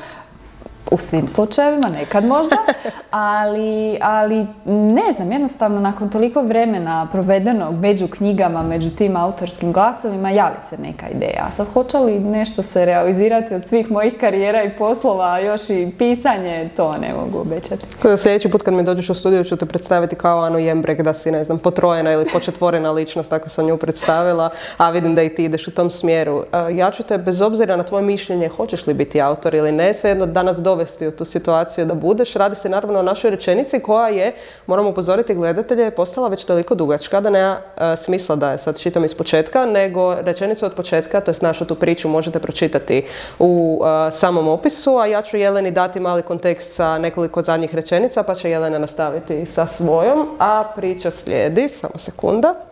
[0.91, 2.55] u svim slučajevima, nekad možda,
[3.11, 10.29] ali, ali ne znam, jednostavno nakon toliko vremena provedenog među knjigama, među tim autorskim glasovima,
[10.29, 11.45] javi se neka ideja.
[11.47, 15.91] A sad hoće li nešto se realizirati od svih mojih karijera i poslova, još i
[15.97, 17.85] pisanje, to ne mogu obećati.
[18.17, 21.31] Sljedeći put kad mi dođeš u studiju ću te predstaviti kao Anu Jembrek da si,
[21.31, 25.43] ne znam, potrojena ili početvorena ličnost, tako sam nju predstavila, a vidim da i ti
[25.43, 26.43] ideš u tom smjeru.
[26.73, 30.25] Ja ću te, bez obzira na tvoje mišljenje, hoćeš li biti autor ili ne, svejedno
[30.25, 32.33] danas do dovesti u tu situaciju da budeš.
[32.33, 34.33] Radi se naravno o našoj rečenici koja je,
[34.67, 39.05] moramo upozoriti gledatelje, postala već toliko dugačka da nema e, smisla da je sad čitam
[39.05, 43.05] iz početka, nego rečenicu od početka, to je našu tu priču možete pročitati
[43.39, 48.23] u e, samom opisu, a ja ću Jeleni dati mali kontekst sa nekoliko zadnjih rečenica,
[48.23, 52.64] pa će Jelena nastaviti sa svojom, a priča slijedi, samo sekunda.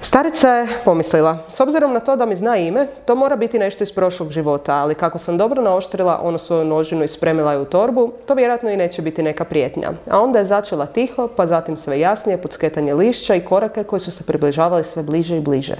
[0.00, 3.84] Starica je pomislila, s obzirom na to da mi zna ime, to mora biti nešto
[3.84, 7.64] iz prošlog života, ali kako sam dobro naoštrila ono svoju nožinu i spremila je u
[7.64, 9.92] torbu, to vjerojatno i neće biti neka prijetnja.
[10.10, 14.00] A onda je začela tiho, pa zatim sve jasnije pod sketanje lišća i korake koji
[14.00, 15.76] su se približavali sve bliže i bliže.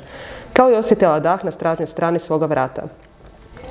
[0.53, 2.83] Kao i osjetila dah na stražnjoj strani svoga vrata.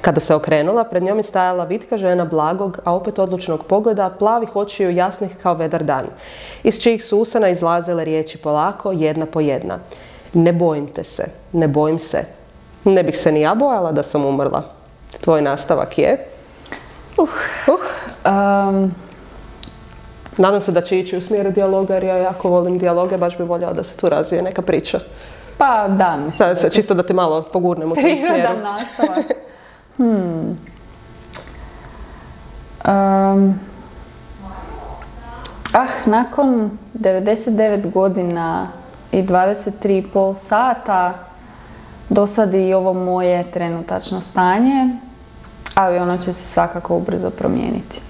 [0.01, 4.55] Kada se okrenula, pred njom je stajala vitka žena blagog, a opet odlučnog pogleda, plavih
[4.55, 6.05] očiju jasnih kao vedar dan,
[6.63, 9.79] iz čijih su usana izlazile riječi polako, jedna po jedna.
[10.35, 12.25] Ne bojim te se, ne bojim se.
[12.83, 14.63] Ne bih se ni ja bojala da sam umrla.
[15.21, 16.27] Tvoj nastavak je?
[17.17, 17.29] Uh.
[17.67, 18.89] Uh.
[20.37, 23.43] Nadam se da će ići u smjeru dijaloga jer ja jako volim dijaloge, baš bi
[23.43, 24.99] voljela da se tu razvije neka priča.
[25.57, 26.49] Pa da, mislim.
[26.61, 28.21] Da, čisto da ti malo pogurnem u tom smjeru.
[28.21, 29.25] Prirodan nastavak.
[29.97, 30.59] hmm.
[32.85, 33.59] Um,
[35.73, 38.67] ah, nakon 99 godina
[39.15, 41.13] i 23,5 sata
[42.09, 44.89] dosadi i ovo moje trenutačno stanje,
[45.75, 48.01] ali ono će se svakako ubrzo promijeniti.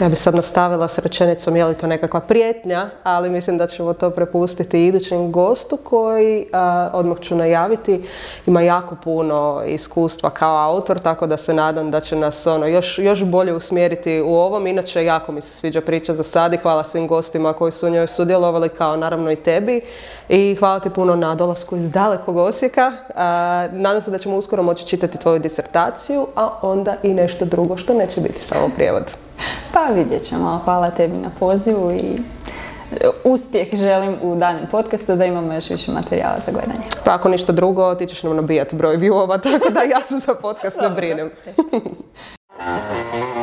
[0.00, 3.92] Ja bi sad nastavila s rečenicom je li to nekakva prijetnja, ali mislim da ćemo
[3.92, 6.46] to prepustiti idućem gostu koji,
[6.92, 8.04] odmah ću najaviti,
[8.46, 12.98] ima jako puno iskustva kao autor, tako da se nadam da će nas ono još,
[12.98, 14.66] još bolje usmjeriti u ovom.
[14.66, 17.90] Inače, jako mi se sviđa priča za sad i hvala svim gostima koji su u
[17.90, 19.80] njoj sudjelovali, kao naravno i tebi.
[20.28, 22.92] I hvala ti puno na dolasku iz dalekog Osijeka.
[23.72, 27.94] nadam se da ćemo uskoro moći čitati tvoju disertaciju, a onda i nešto drugo što
[27.94, 29.29] neće biti samo prijevod.
[29.72, 30.60] Pa vidjet ćemo.
[30.64, 32.18] Hvala tebi na pozivu i
[33.24, 36.86] uspjeh želim u danem podcastu da imamo još više materijala za gledanje.
[37.04, 40.34] Pa ako ništa drugo, ti ćeš nam nabijati broj viewova, tako da ja se za
[40.34, 41.30] podcast ne brinem.